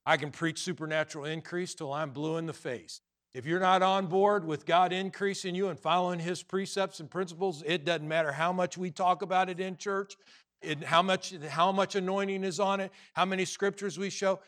I 0.04 0.16
can 0.16 0.30
preach 0.30 0.60
supernatural 0.60 1.24
increase 1.24 1.74
till 1.74 1.92
I'm 1.92 2.10
blue 2.10 2.36
in 2.36 2.46
the 2.46 2.52
face. 2.52 3.00
If 3.34 3.46
you're 3.46 3.60
not 3.60 3.82
on 3.82 4.06
board 4.06 4.44
with 4.44 4.66
God 4.66 4.92
increasing 4.92 5.54
you 5.54 5.68
and 5.68 5.78
following 5.78 6.18
His 6.18 6.42
precepts 6.42 7.00
and 7.00 7.10
principles, 7.10 7.62
it 7.66 7.84
doesn't 7.84 8.08
matter 8.08 8.32
how 8.32 8.52
much 8.52 8.78
we 8.78 8.90
talk 8.90 9.22
about 9.22 9.48
it 9.48 9.60
in 9.60 9.76
church, 9.76 10.16
it, 10.62 10.82
how, 10.82 11.02
much, 11.02 11.34
how 11.48 11.70
much 11.70 11.94
anointing 11.94 12.42
is 12.42 12.58
on 12.58 12.80
it, 12.80 12.90
how 13.12 13.24
many 13.24 13.44
scriptures 13.44 13.98
we 13.98 14.10
show, 14.10 14.40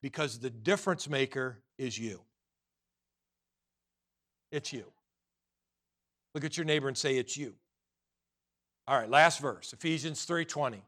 because 0.00 0.38
the 0.38 0.50
difference 0.50 1.08
maker 1.08 1.58
is 1.78 1.98
you. 1.98 2.20
It's 4.50 4.72
you. 4.72 4.84
Look 6.34 6.44
at 6.44 6.56
your 6.56 6.64
neighbor 6.64 6.88
and 6.88 6.96
say, 6.96 7.16
It's 7.16 7.36
you. 7.36 7.54
All 8.88 8.98
right, 8.98 9.08
last 9.08 9.40
verse, 9.40 9.72
Ephesians 9.72 10.26
3:20. 10.26 10.80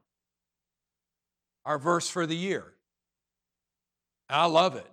Our 1.65 1.79
verse 1.79 2.09
for 2.09 2.27
the 2.27 2.37
year. 2.37 2.75
I 4.29 4.47
love 4.47 4.77
it. 4.77 4.91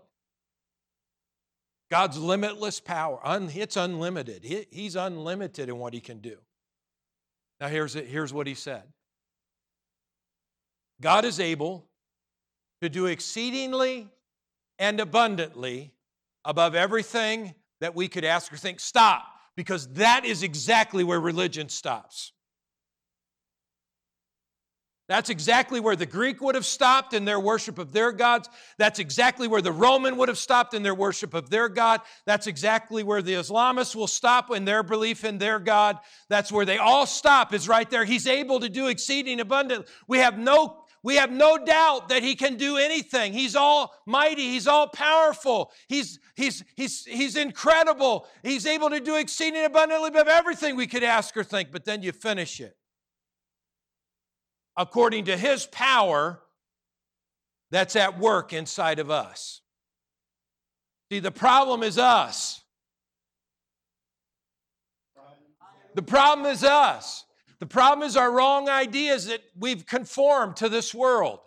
God's 1.91 2.17
limitless 2.17 2.79
power, 2.79 3.19
it's 3.25 3.75
unlimited. 3.75 4.45
He's 4.71 4.95
unlimited 4.95 5.67
in 5.67 5.77
what 5.77 5.93
he 5.93 5.99
can 5.99 6.19
do. 6.19 6.37
Now, 7.59 7.67
here's, 7.67 7.93
here's 7.93 8.31
what 8.31 8.47
he 8.47 8.55
said 8.55 8.83
God 11.01 11.25
is 11.25 11.39
able 11.39 11.85
to 12.81 12.87
do 12.87 13.07
exceedingly 13.07 14.07
and 14.79 15.01
abundantly 15.01 15.91
above 16.45 16.75
everything 16.75 17.55
that 17.81 17.93
we 17.93 18.07
could 18.07 18.23
ask 18.23 18.53
or 18.53 18.57
think. 18.57 18.79
Stop, 18.79 19.25
because 19.57 19.87
that 19.93 20.23
is 20.23 20.43
exactly 20.43 21.03
where 21.03 21.19
religion 21.19 21.67
stops. 21.67 22.31
That's 25.11 25.29
exactly 25.29 25.81
where 25.81 25.97
the 25.97 26.05
Greek 26.05 26.39
would 26.39 26.55
have 26.55 26.65
stopped 26.65 27.13
in 27.13 27.25
their 27.25 27.37
worship 27.37 27.77
of 27.79 27.91
their 27.91 28.13
gods. 28.13 28.47
That's 28.77 28.97
exactly 28.97 29.45
where 29.45 29.61
the 29.61 29.73
Roman 29.73 30.15
would 30.15 30.29
have 30.29 30.37
stopped 30.37 30.73
in 30.73 30.83
their 30.83 30.95
worship 30.95 31.33
of 31.33 31.49
their 31.49 31.67
God. 31.67 31.99
That's 32.25 32.47
exactly 32.47 33.03
where 33.03 33.21
the 33.21 33.33
Islamists 33.33 33.93
will 33.93 34.07
stop 34.07 34.51
in 34.51 34.63
their 34.63 34.83
belief 34.83 35.25
in 35.25 35.37
their 35.37 35.59
God. 35.59 35.97
That's 36.29 36.49
where 36.49 36.63
they 36.63 36.77
all 36.77 37.05
stop, 37.05 37.53
is 37.53 37.67
right 37.67 37.89
there. 37.89 38.05
He's 38.05 38.25
able 38.25 38.61
to 38.61 38.69
do 38.69 38.87
exceeding 38.87 39.41
abundant. 39.41 39.85
We 40.07 40.19
have 40.19 40.39
no 40.39 40.77
we 41.03 41.17
have 41.17 41.31
no 41.31 41.57
doubt 41.57 42.07
that 42.07 42.23
he 42.23 42.35
can 42.35 42.55
do 42.55 42.77
anything. 42.77 43.33
He's 43.33 43.57
almighty. 43.57 44.47
He's 44.47 44.67
all 44.67 44.87
powerful. 44.87 45.71
He's, 45.89 46.19
he's, 46.35 46.63
he's, 46.77 47.03
he's 47.05 47.35
incredible. 47.35 48.27
He's 48.43 48.67
able 48.67 48.91
to 48.91 49.01
do 49.01 49.15
exceeding 49.15 49.65
abundantly 49.65 50.09
above 50.09 50.27
everything 50.27 50.75
we 50.75 50.85
could 50.85 51.03
ask 51.03 51.35
or 51.35 51.43
think. 51.43 51.71
But 51.71 51.85
then 51.85 52.03
you 52.03 52.11
finish 52.11 52.61
it 52.61 52.77
according 54.77 55.25
to 55.25 55.37
his 55.37 55.65
power 55.67 56.39
that's 57.71 57.95
at 57.95 58.19
work 58.19 58.53
inside 58.53 58.99
of 58.99 59.09
us. 59.09 59.61
See, 61.11 61.19
the 61.19 61.31
problem 61.31 61.83
is 61.83 61.97
us. 61.97 62.61
The 65.95 66.01
problem 66.01 66.45
is 66.45 66.63
us. 66.63 67.25
The 67.59 67.65
problem 67.65 68.07
is 68.07 68.15
our 68.15 68.31
wrong 68.31 68.69
ideas 68.69 69.27
that 69.27 69.41
we've 69.57 69.85
conformed 69.85 70.55
to 70.57 70.69
this 70.69 70.93
world. 70.93 71.39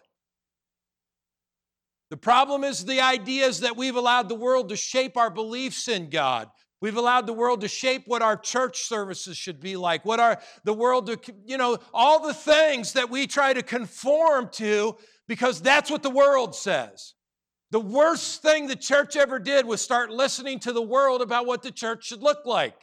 The 2.10 2.16
problem 2.16 2.62
is 2.62 2.84
the 2.84 3.00
ideas 3.00 3.60
that 3.60 3.76
we've 3.76 3.96
allowed 3.96 4.28
the 4.28 4.34
world 4.34 4.68
to 4.68 4.76
shape 4.76 5.16
our 5.16 5.30
beliefs 5.30 5.88
in 5.88 6.10
God. 6.10 6.48
We've 6.84 6.98
allowed 6.98 7.26
the 7.26 7.32
world 7.32 7.62
to 7.62 7.68
shape 7.68 8.02
what 8.04 8.20
our 8.20 8.36
church 8.36 8.82
services 8.82 9.38
should 9.38 9.58
be 9.58 9.74
like, 9.74 10.04
what 10.04 10.20
our 10.20 10.38
the 10.64 10.74
world 10.74 11.06
to, 11.06 11.18
you 11.46 11.56
know, 11.56 11.78
all 11.94 12.20
the 12.20 12.34
things 12.34 12.92
that 12.92 13.08
we 13.08 13.26
try 13.26 13.54
to 13.54 13.62
conform 13.62 14.50
to 14.56 14.94
because 15.26 15.62
that's 15.62 15.90
what 15.90 16.02
the 16.02 16.10
world 16.10 16.54
says. 16.54 17.14
The 17.70 17.80
worst 17.80 18.42
thing 18.42 18.66
the 18.66 18.76
church 18.76 19.16
ever 19.16 19.38
did 19.38 19.64
was 19.64 19.80
start 19.80 20.10
listening 20.10 20.58
to 20.58 20.74
the 20.74 20.82
world 20.82 21.22
about 21.22 21.46
what 21.46 21.62
the 21.62 21.70
church 21.70 22.04
should 22.04 22.22
look 22.22 22.44
like. 22.44 22.76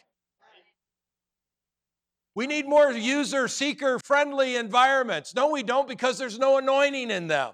We 2.33 2.47
need 2.47 2.67
more 2.67 2.91
user 2.91 3.47
seeker 3.47 3.99
friendly 3.99 4.55
environments. 4.55 5.35
No, 5.35 5.51
we 5.51 5.61
don't 5.61 5.87
because 5.87 6.17
there's 6.17 6.39
no 6.39 6.57
anointing 6.57 7.11
in 7.11 7.27
them. 7.27 7.51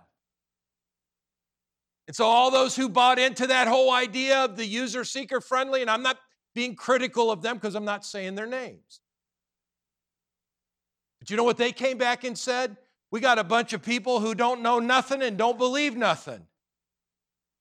And 2.08 2.16
so, 2.16 2.24
all 2.24 2.52
those 2.52 2.74
who 2.74 2.88
bought 2.88 3.20
into 3.20 3.48
that 3.48 3.68
whole 3.68 3.92
idea 3.92 4.46
of 4.46 4.56
the 4.56 4.66
user 4.66 5.04
seeker 5.04 5.42
friendly, 5.42 5.82
and 5.82 5.90
I'm 5.90 6.04
not 6.04 6.18
being 6.58 6.74
critical 6.74 7.30
of 7.30 7.44
them 7.44 7.56
because 7.56 7.76
I'm 7.76 7.86
not 7.86 8.04
saying 8.04 8.34
their 8.34 8.48
names. 8.48 9.00
But 11.20 11.30
you 11.30 11.38
know 11.38 11.44
what 11.44 11.58
they 11.58 11.72
came 11.72 12.00
back 12.00 12.24
and 12.24 12.36
said? 12.36 12.78
We 13.12 13.20
got 13.20 13.38
a 13.38 13.44
bunch 13.44 13.74
of 13.74 13.84
people 13.84 14.22
who 14.22 14.34
don't 14.34 14.64
know 14.64 14.80
nothing 14.80 15.22
and 15.22 15.38
don't 15.38 15.60
believe 15.60 15.96
nothing. 15.96 16.48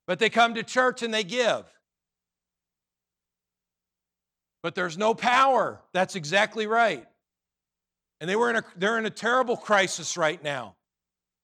But 0.07 0.17
they 0.17 0.31
come 0.31 0.55
to 0.55 0.63
church 0.63 1.03
and 1.03 1.13
they 1.13 1.23
give. 1.23 1.63
But 4.63 4.73
there's 4.73 4.97
no 4.97 5.13
power. 5.13 5.79
That's 5.93 6.15
exactly 6.15 6.65
right. 6.65 7.05
And 8.19 8.27
they 8.27 8.35
were 8.35 8.49
in 8.49 8.55
a, 8.55 8.63
they're 8.77 8.97
in 8.97 9.05
a 9.05 9.11
terrible 9.11 9.57
crisis 9.57 10.17
right 10.17 10.43
now. 10.43 10.75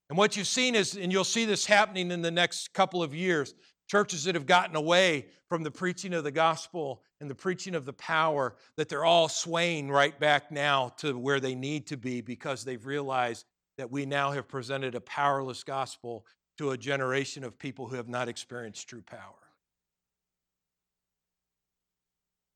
And 0.09 0.17
what 0.17 0.35
you've 0.35 0.47
seen 0.47 0.73
is, 0.73 0.97
and 0.97 1.11
you'll 1.11 1.23
see 1.23 1.45
this 1.45 1.67
happening 1.67 2.09
in 2.09 2.23
the 2.23 2.31
next 2.31 2.73
couple 2.73 3.03
of 3.03 3.13
years, 3.13 3.53
churches 3.87 4.23
that 4.23 4.35
have 4.35 4.45
gotten 4.45 4.75
away 4.75 5.27
from 5.49 5.63
the 5.63 5.71
preaching 5.71 6.13
of 6.13 6.23
the 6.23 6.31
gospel 6.31 7.01
and 7.19 7.29
the 7.29 7.35
preaching 7.35 7.75
of 7.75 7.85
the 7.85 7.93
power, 7.93 8.55
that 8.75 8.89
they're 8.89 9.05
all 9.05 9.29
swaying 9.29 9.89
right 9.89 10.19
back 10.19 10.51
now 10.51 10.93
to 10.97 11.17
where 11.17 11.39
they 11.39 11.55
need 11.55 11.87
to 11.87 11.97
be 11.97 12.21
because 12.21 12.63
they've 12.63 12.85
realized 12.85 13.45
that 13.77 13.91
we 13.91 14.05
now 14.05 14.31
have 14.31 14.47
presented 14.47 14.95
a 14.95 15.01
powerless 15.01 15.63
gospel 15.63 16.25
to 16.57 16.71
a 16.71 16.77
generation 16.77 17.43
of 17.43 17.57
people 17.57 17.87
who 17.87 17.95
have 17.95 18.09
not 18.09 18.29
experienced 18.29 18.87
true 18.87 19.01
power. 19.01 19.19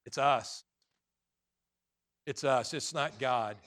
It's 0.05 0.17
us. 0.17 0.63
It's 2.25 2.43
us. 2.43 2.73
It's 2.73 2.93
not 2.93 3.19
God. 3.19 3.57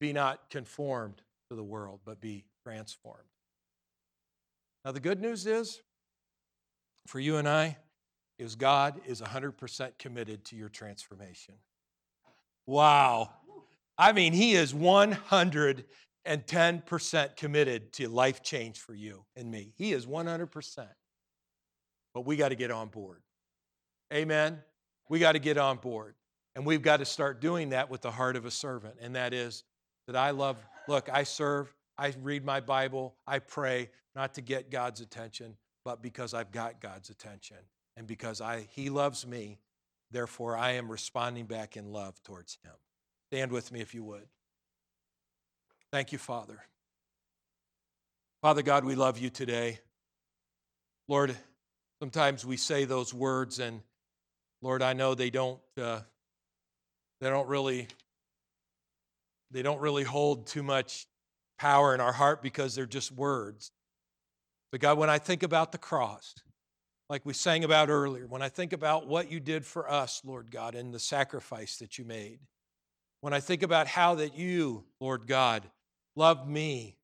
Be 0.00 0.12
not 0.12 0.50
conformed 0.50 1.20
to 1.50 1.56
the 1.56 1.62
world, 1.62 2.00
but 2.04 2.20
be 2.20 2.44
transformed. 2.62 3.24
Now, 4.84 4.92
the 4.92 5.00
good 5.00 5.20
news 5.20 5.46
is 5.46 5.80
for 7.06 7.20
you 7.20 7.36
and 7.36 7.48
I, 7.48 7.76
is 8.38 8.56
God 8.56 9.00
is 9.06 9.20
100% 9.20 9.98
committed 9.98 10.44
to 10.46 10.56
your 10.56 10.68
transformation. 10.68 11.54
Wow. 12.66 13.30
I 13.96 14.12
mean, 14.12 14.32
He 14.32 14.54
is 14.54 14.72
110% 14.72 17.36
committed 17.36 17.92
to 17.94 18.08
life 18.08 18.42
change 18.42 18.80
for 18.80 18.94
you 18.94 19.24
and 19.36 19.50
me. 19.50 19.72
He 19.76 19.92
is 19.92 20.06
100%. 20.06 20.88
But 22.12 22.26
we 22.26 22.36
got 22.36 22.50
to 22.50 22.56
get 22.56 22.70
on 22.70 22.88
board. 22.88 23.22
Amen. 24.12 24.58
We 25.08 25.18
got 25.18 25.32
to 25.32 25.38
get 25.38 25.58
on 25.58 25.76
board. 25.76 26.14
And 26.56 26.64
we've 26.64 26.82
got 26.82 26.98
to 26.98 27.04
start 27.04 27.40
doing 27.40 27.70
that 27.70 27.90
with 27.90 28.02
the 28.02 28.10
heart 28.10 28.36
of 28.36 28.46
a 28.46 28.50
servant. 28.50 28.96
And 29.00 29.16
that 29.16 29.34
is 29.34 29.64
that 30.06 30.16
I 30.16 30.30
love, 30.30 30.56
look, 30.86 31.08
I 31.12 31.24
serve, 31.24 31.74
I 31.96 32.12
read 32.22 32.44
my 32.44 32.60
Bible, 32.60 33.14
I 33.26 33.38
pray, 33.38 33.90
not 34.14 34.34
to 34.34 34.40
get 34.40 34.70
God's 34.70 35.00
attention, 35.00 35.56
but 35.84 36.02
because 36.02 36.34
I've 36.34 36.50
got 36.50 36.80
God's 36.80 37.10
attention 37.10 37.58
and 37.96 38.06
because 38.06 38.40
I, 38.40 38.66
He 38.72 38.90
loves 38.90 39.26
me, 39.26 39.58
therefore 40.10 40.56
I 40.56 40.72
am 40.72 40.90
responding 40.90 41.46
back 41.46 41.76
in 41.76 41.92
love 41.92 42.20
towards 42.24 42.58
Him. 42.64 42.72
Stand 43.30 43.52
with 43.52 43.70
me 43.72 43.80
if 43.80 43.94
you 43.94 44.04
would. 44.04 44.26
Thank 45.92 46.12
you, 46.12 46.18
Father. 46.18 46.60
Father 48.42 48.62
God, 48.62 48.84
we 48.84 48.94
love 48.94 49.18
you 49.18 49.30
today. 49.30 49.78
Lord, 51.08 51.36
sometimes 52.00 52.44
we 52.44 52.56
say 52.56 52.84
those 52.84 53.14
words, 53.14 53.58
and 53.58 53.80
Lord, 54.60 54.82
I 54.82 54.92
know 54.92 55.14
they 55.14 55.30
don't, 55.30 55.60
uh, 55.80 56.00
they 57.20 57.30
don't 57.30 57.48
really, 57.48 57.86
they 59.50 59.62
don't 59.62 59.80
really 59.80 60.02
hold 60.02 60.46
too 60.46 60.62
much 60.62 61.06
power 61.64 61.94
in 61.94 62.00
our 62.02 62.12
heart 62.12 62.42
because 62.42 62.74
they're 62.74 62.84
just 62.84 63.10
words. 63.10 63.70
But 64.70 64.82
God, 64.82 64.98
when 64.98 65.08
I 65.08 65.16
think 65.16 65.42
about 65.42 65.72
the 65.72 65.78
cross, 65.78 66.34
like 67.08 67.24
we 67.24 67.32
sang 67.32 67.64
about 67.64 67.88
earlier, 67.88 68.26
when 68.26 68.42
I 68.42 68.50
think 68.50 68.74
about 68.74 69.06
what 69.06 69.32
you 69.32 69.40
did 69.40 69.64
for 69.64 69.90
us, 69.90 70.20
Lord 70.26 70.50
God, 70.50 70.74
and 70.74 70.92
the 70.92 70.98
sacrifice 70.98 71.78
that 71.78 71.96
you 71.96 72.04
made, 72.04 72.40
when 73.22 73.32
I 73.32 73.40
think 73.40 73.62
about 73.62 73.86
how 73.86 74.16
that 74.16 74.36
you, 74.36 74.84
Lord 75.00 75.26
God, 75.26 75.62
loved 76.14 76.46
me, 76.46 76.98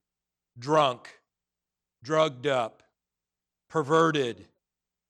drunk, 0.59 1.09
drugged 2.03 2.45
up, 2.45 2.83
perverted, 3.67 4.45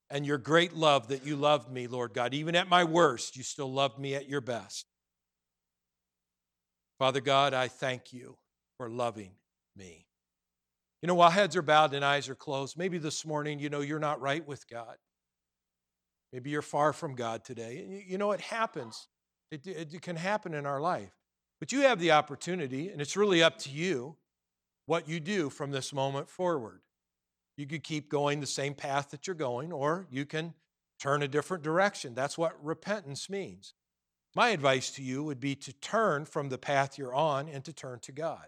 and 0.09 0.25
your 0.25 0.37
great 0.37 0.73
love 0.73 1.09
that 1.09 1.25
you 1.25 1.35
loved 1.35 1.69
me, 1.69 1.87
Lord 1.87 2.13
God, 2.13 2.33
even 2.33 2.55
at 2.55 2.69
my 2.69 2.85
worst, 2.85 3.35
you 3.35 3.43
still 3.43 3.69
loved 3.69 3.99
me 3.99 4.15
at 4.15 4.29
your 4.29 4.39
best. 4.39 4.85
Father 6.97 7.19
God, 7.19 7.53
I 7.53 7.67
thank 7.67 8.13
you 8.13 8.37
for 8.77 8.89
loving 8.89 9.31
me. 9.75 10.05
You 11.01 11.07
know, 11.07 11.15
while 11.15 11.31
heads 11.31 11.55
are 11.55 11.61
bowed 11.61 11.93
and 11.93 12.05
eyes 12.05 12.29
are 12.29 12.35
closed, 12.35 12.77
maybe 12.77 12.97
this 12.97 13.25
morning, 13.25 13.59
you 13.59 13.69
know, 13.69 13.81
you're 13.81 13.99
not 13.99 14.21
right 14.21 14.45
with 14.47 14.67
God. 14.69 14.97
Maybe 16.31 16.49
you're 16.49 16.61
far 16.61 16.93
from 16.93 17.15
God 17.15 17.43
today. 17.43 18.03
You 18.07 18.17
know, 18.17 18.31
it 18.31 18.41
happens. 18.41 19.07
It, 19.51 19.67
it, 19.67 20.01
can 20.01 20.15
happen 20.15 20.53
in 20.53 20.65
our 20.65 20.79
life. 20.79 21.11
But 21.59 21.71
you 21.71 21.81
have 21.81 21.99
the 21.99 22.11
opportunity, 22.11 22.89
and 22.89 23.01
it's 23.01 23.17
really 23.17 23.43
up 23.43 23.57
to 23.59 23.69
you 23.69 24.15
what 24.85 25.07
you 25.07 25.19
do 25.19 25.49
from 25.49 25.71
this 25.71 25.91
moment 25.91 26.29
forward. 26.29 26.81
You 27.57 27.67
could 27.67 27.83
keep 27.83 28.09
going 28.09 28.39
the 28.39 28.47
same 28.47 28.73
path 28.73 29.11
that 29.11 29.27
you're 29.27 29.35
going, 29.35 29.71
or 29.71 30.07
you 30.09 30.25
can 30.25 30.53
turn 30.99 31.21
a 31.21 31.27
different 31.27 31.63
direction. 31.63 32.13
That's 32.13 32.37
what 32.37 32.63
repentance 32.63 33.29
means. 33.29 33.73
My 34.35 34.49
advice 34.49 34.91
to 34.91 35.03
you 35.03 35.23
would 35.23 35.39
be 35.39 35.55
to 35.55 35.73
turn 35.73 36.25
from 36.25 36.49
the 36.49 36.57
path 36.57 36.97
you're 36.97 37.13
on 37.13 37.49
and 37.49 37.63
to 37.65 37.73
turn 37.73 37.99
to 37.99 38.11
God, 38.11 38.47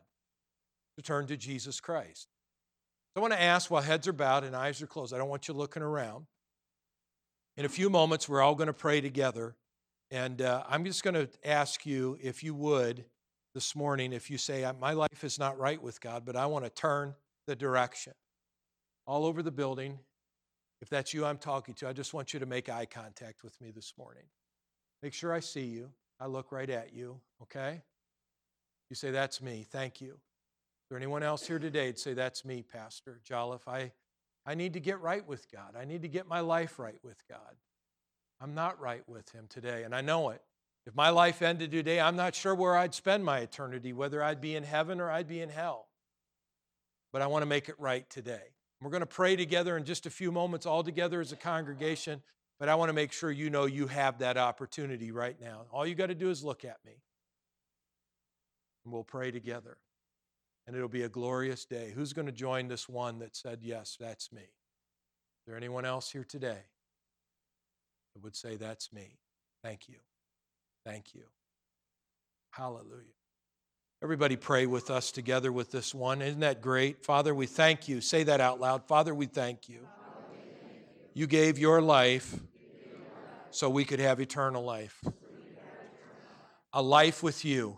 to 0.98 1.02
turn 1.04 1.28
to 1.28 1.38
Jesus 1.38 1.80
Christ. 1.80 2.28
I 3.16 3.20
want 3.20 3.34
to 3.34 3.42
ask 3.42 3.70
while 3.70 3.82
heads 3.82 4.08
are 4.08 4.14
bowed 4.14 4.44
and 4.44 4.56
eyes 4.56 4.82
are 4.82 4.88
closed, 4.88 5.14
I 5.14 5.18
don't 5.18 5.30
want 5.30 5.48
you 5.48 5.54
looking 5.54 5.84
around. 5.84 6.26
In 7.58 7.66
a 7.66 7.70
few 7.70 7.90
moments, 7.90 8.28
we're 8.28 8.42
all 8.42 8.56
going 8.56 8.68
to 8.68 8.74
pray 8.74 9.02
together. 9.02 9.56
And 10.10 10.42
uh, 10.42 10.64
I'm 10.68 10.84
just 10.86 11.04
going 11.04 11.14
to 11.14 11.30
ask 11.44 11.86
you, 11.86 12.18
if 12.22 12.44
you 12.44 12.56
would, 12.56 13.06
this 13.54 13.76
morning, 13.76 14.14
if 14.14 14.32
you 14.32 14.38
say, 14.38 14.70
My 14.80 14.94
life 14.94 15.24
is 15.24 15.38
not 15.38 15.60
right 15.60 15.82
with 15.82 16.02
God, 16.02 16.24
but 16.26 16.36
I 16.36 16.48
want 16.48 16.66
to 16.66 16.72
turn 16.72 17.14
the 17.46 17.56
direction. 17.56 18.14
All 19.06 19.26
over 19.26 19.44
the 19.44 19.52
building, 19.52 20.00
If 20.82 20.90
that's 20.90 21.14
you 21.14 21.26
I'm 21.26 21.38
talking 21.38 21.76
to, 21.76 21.88
I 21.88 21.94
just 21.94 22.14
want 22.14 22.34
you 22.34 22.40
to 22.40 22.46
make 22.46 22.70
eye 22.70 22.86
contact 22.86 23.44
with 23.44 23.60
me 23.62 23.72
this 23.72 23.94
morning. 23.98 24.24
Make 25.04 25.14
sure 25.14 25.34
I 25.34 25.40
see 25.40 25.66
you. 25.66 25.90
I 26.20 26.28
look 26.28 26.52
right 26.52 26.70
at 26.70 26.94
you, 26.94 27.20
okay? 27.44 27.82
You 28.90 28.96
say, 28.96 29.12
That's 29.12 29.42
me. 29.42 29.66
Thank 29.70 30.02
you. 30.02 30.18
There 30.94 31.00
anyone 31.00 31.24
else 31.24 31.48
here 31.48 31.58
today 31.58 31.92
to 31.92 31.98
say, 31.98 32.14
That's 32.14 32.46
me, 32.46 32.62
Pastor 32.62 33.20
Jolliffe? 33.28 33.68
I, 33.68 33.92
I 34.46 34.54
need 34.54 34.74
to 34.74 34.80
get 34.80 35.02
right 35.02 35.28
with 35.28 35.52
God. 35.52 35.76
I 35.76 35.86
need 35.86 36.04
to 36.04 36.08
get 36.08 36.28
my 36.28 36.42
life 36.42 36.78
right 36.78 37.00
with 37.02 37.18
God. 37.28 37.56
I'm 38.40 38.54
not 38.54 38.80
right 38.80 39.02
with 39.10 39.32
Him 39.32 39.48
today, 39.50 39.86
and 39.86 39.96
I 39.96 40.02
know 40.02 40.30
it. 40.30 40.44
If 40.86 40.94
my 40.94 41.10
life 41.10 41.42
ended 41.42 41.72
today, 41.72 42.00
I'm 42.00 42.16
not 42.16 42.36
sure 42.36 42.54
where 42.54 42.78
I'd 42.78 42.94
spend 42.94 43.26
my 43.26 43.40
eternity, 43.40 43.92
whether 43.92 44.22
I'd 44.22 44.40
be 44.40 44.56
in 44.56 44.62
heaven 44.62 45.02
or 45.02 45.10
I'd 45.10 45.28
be 45.28 45.42
in 45.42 45.50
hell. 45.50 45.88
But 47.12 47.24
I 47.24 47.26
want 47.26 47.42
to 47.42 47.48
make 47.48 47.70
it 47.70 47.76
right 47.80 48.08
today. 48.08 48.54
We're 48.80 48.92
going 48.92 49.00
to 49.00 49.08
pray 49.08 49.36
together 49.36 49.76
in 49.76 49.86
just 49.86 50.06
a 50.06 50.12
few 50.12 50.32
moments, 50.32 50.68
all 50.68 50.84
together 50.84 51.22
as 51.22 51.32
a 51.32 51.38
congregation. 51.38 52.22
But 52.60 52.70
I 52.70 52.76
want 52.76 52.90
to 52.90 52.94
make 52.94 53.14
sure 53.14 53.32
you 53.32 53.50
know 53.50 53.66
you 53.66 53.88
have 53.88 54.20
that 54.20 54.38
opportunity 54.38 55.12
right 55.12 55.42
now. 55.42 55.64
All 55.72 55.88
you 55.88 55.96
got 55.96 56.10
to 56.10 56.16
do 56.16 56.30
is 56.30 56.44
look 56.44 56.64
at 56.64 56.78
me. 56.86 57.02
And 58.86 58.94
we'll 58.94 59.04
pray 59.04 59.32
together. 59.32 59.80
And 60.66 60.76
it'll 60.76 60.88
be 60.88 61.04
a 61.04 61.10
glorious 61.10 61.66
day. 61.66 61.92
Who's 61.94 62.14
going 62.14 62.26
to 62.26 62.32
join 62.32 62.68
this 62.68 62.88
one 62.88 63.20
that 63.20 63.36
said, 63.36 63.60
Yes, 63.62 63.98
that's 64.00 64.32
me? 64.32 64.42
Is 64.42 65.48
there 65.48 65.58
anyone 65.58 65.86
else 65.86 66.10
here 66.10 66.24
today 66.24 66.64
that 68.14 68.24
would 68.24 68.36
say, 68.36 68.56
That's 68.56 68.94
me? 68.94 69.18
Thank 69.64 69.90
you. 69.90 69.96
Thank 70.86 71.14
you. 71.14 71.24
Hallelujah. 72.52 73.14
Everybody 74.04 74.36
pray 74.36 74.66
with 74.66 74.90
us 74.90 75.12
together 75.12 75.52
with 75.52 75.72
this 75.72 75.96
one. 75.96 76.22
Isn't 76.22 76.42
that 76.42 76.62
great? 76.62 77.06
Father, 77.06 77.34
we 77.34 77.46
thank 77.46 77.88
you. 77.88 78.02
Say 78.02 78.24
that 78.24 78.42
out 78.42 78.60
loud. 78.60 78.86
Father, 78.86 79.16
we 79.16 79.28
thank 79.28 79.70
you. 79.70 79.88
You 81.14 81.26
gave 81.26 81.58
your 81.58 81.82
life 81.82 82.38
so 83.52 83.70
we 83.70 83.86
could 83.86 84.00
have 84.00 84.20
eternal 84.20 84.64
life. 84.64 85.02
A 86.74 86.82
life 86.82 87.24
with 87.24 87.46
you. 87.46 87.78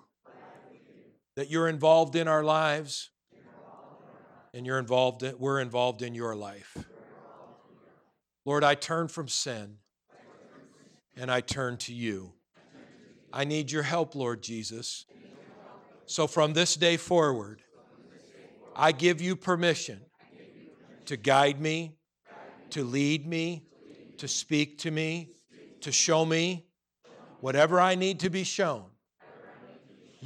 That 1.36 1.50
you're 1.50 1.68
involved 1.68 2.16
in 2.16 2.28
our 2.28 2.44
lives 2.44 3.10
and 4.54 4.66
you're 4.66 4.80
involved 4.80 5.24
in, 5.24 5.38
we're 5.38 5.60
involved 5.60 6.02
in 6.02 6.16
your 6.16 6.36
life. 6.36 6.78
Lord, 8.46 8.64
I 8.64 8.76
turn 8.76 9.08
from 9.08 9.28
sin 9.28 9.78
and 11.18 11.30
I 11.30 11.42
turn 11.42 11.78
to 11.78 11.94
you. 11.94 12.34
I 13.34 13.44
need 13.44 13.72
your 13.72 13.84
help, 13.84 14.16
Lord 14.16 14.42
Jesus. 14.42 15.06
So 16.06 16.28
from 16.28 16.54
this 16.54 16.76
day 16.76 16.98
forward, 16.98 17.62
I 18.76 18.92
give 18.92 19.20
you 19.20 19.36
permission 19.36 20.02
to 21.06 21.18
guide 21.18 21.60
me, 21.60 21.98
to 22.70 22.84
lead 22.84 23.28
me, 23.28 23.64
to 24.18 24.28
speak 24.28 24.78
to 24.80 24.92
me, 24.92 25.32
to 25.82 25.92
show 25.92 26.26
me 26.26 26.66
whatever 27.42 27.80
I 27.80 27.96
need 27.96 28.22
to 28.22 28.30
be 28.30 28.44
shown. 28.44 28.86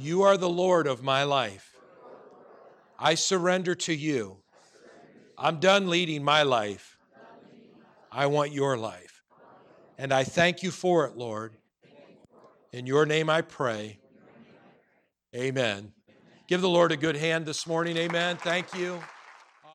You 0.02 0.22
are 0.22 0.38
the 0.38 0.48
Lord 0.48 0.86
of 0.86 1.02
my 1.02 1.24
life. 1.24 1.76
I 2.98 3.14
surrender 3.14 3.74
to 3.74 3.94
you. 3.94 4.38
I'm 5.36 5.60
done 5.60 5.90
leading 5.90 6.24
my 6.24 6.42
life. 6.42 6.96
I 8.10 8.24
want 8.24 8.50
your 8.50 8.78
life. 8.78 9.22
And 9.98 10.10
I 10.10 10.24
thank 10.24 10.62
you 10.62 10.70
for 10.70 11.04
it, 11.04 11.18
Lord. 11.18 11.52
In 12.72 12.86
your 12.86 13.04
name 13.04 13.28
I 13.28 13.42
pray. 13.42 13.98
Amen. 15.36 15.92
Give 16.48 16.62
the 16.62 16.68
Lord 16.70 16.92
a 16.92 16.96
good 16.96 17.16
hand 17.16 17.44
this 17.44 17.66
morning. 17.66 17.98
Amen. 17.98 18.38
Thank 18.38 18.74
you. 18.74 19.00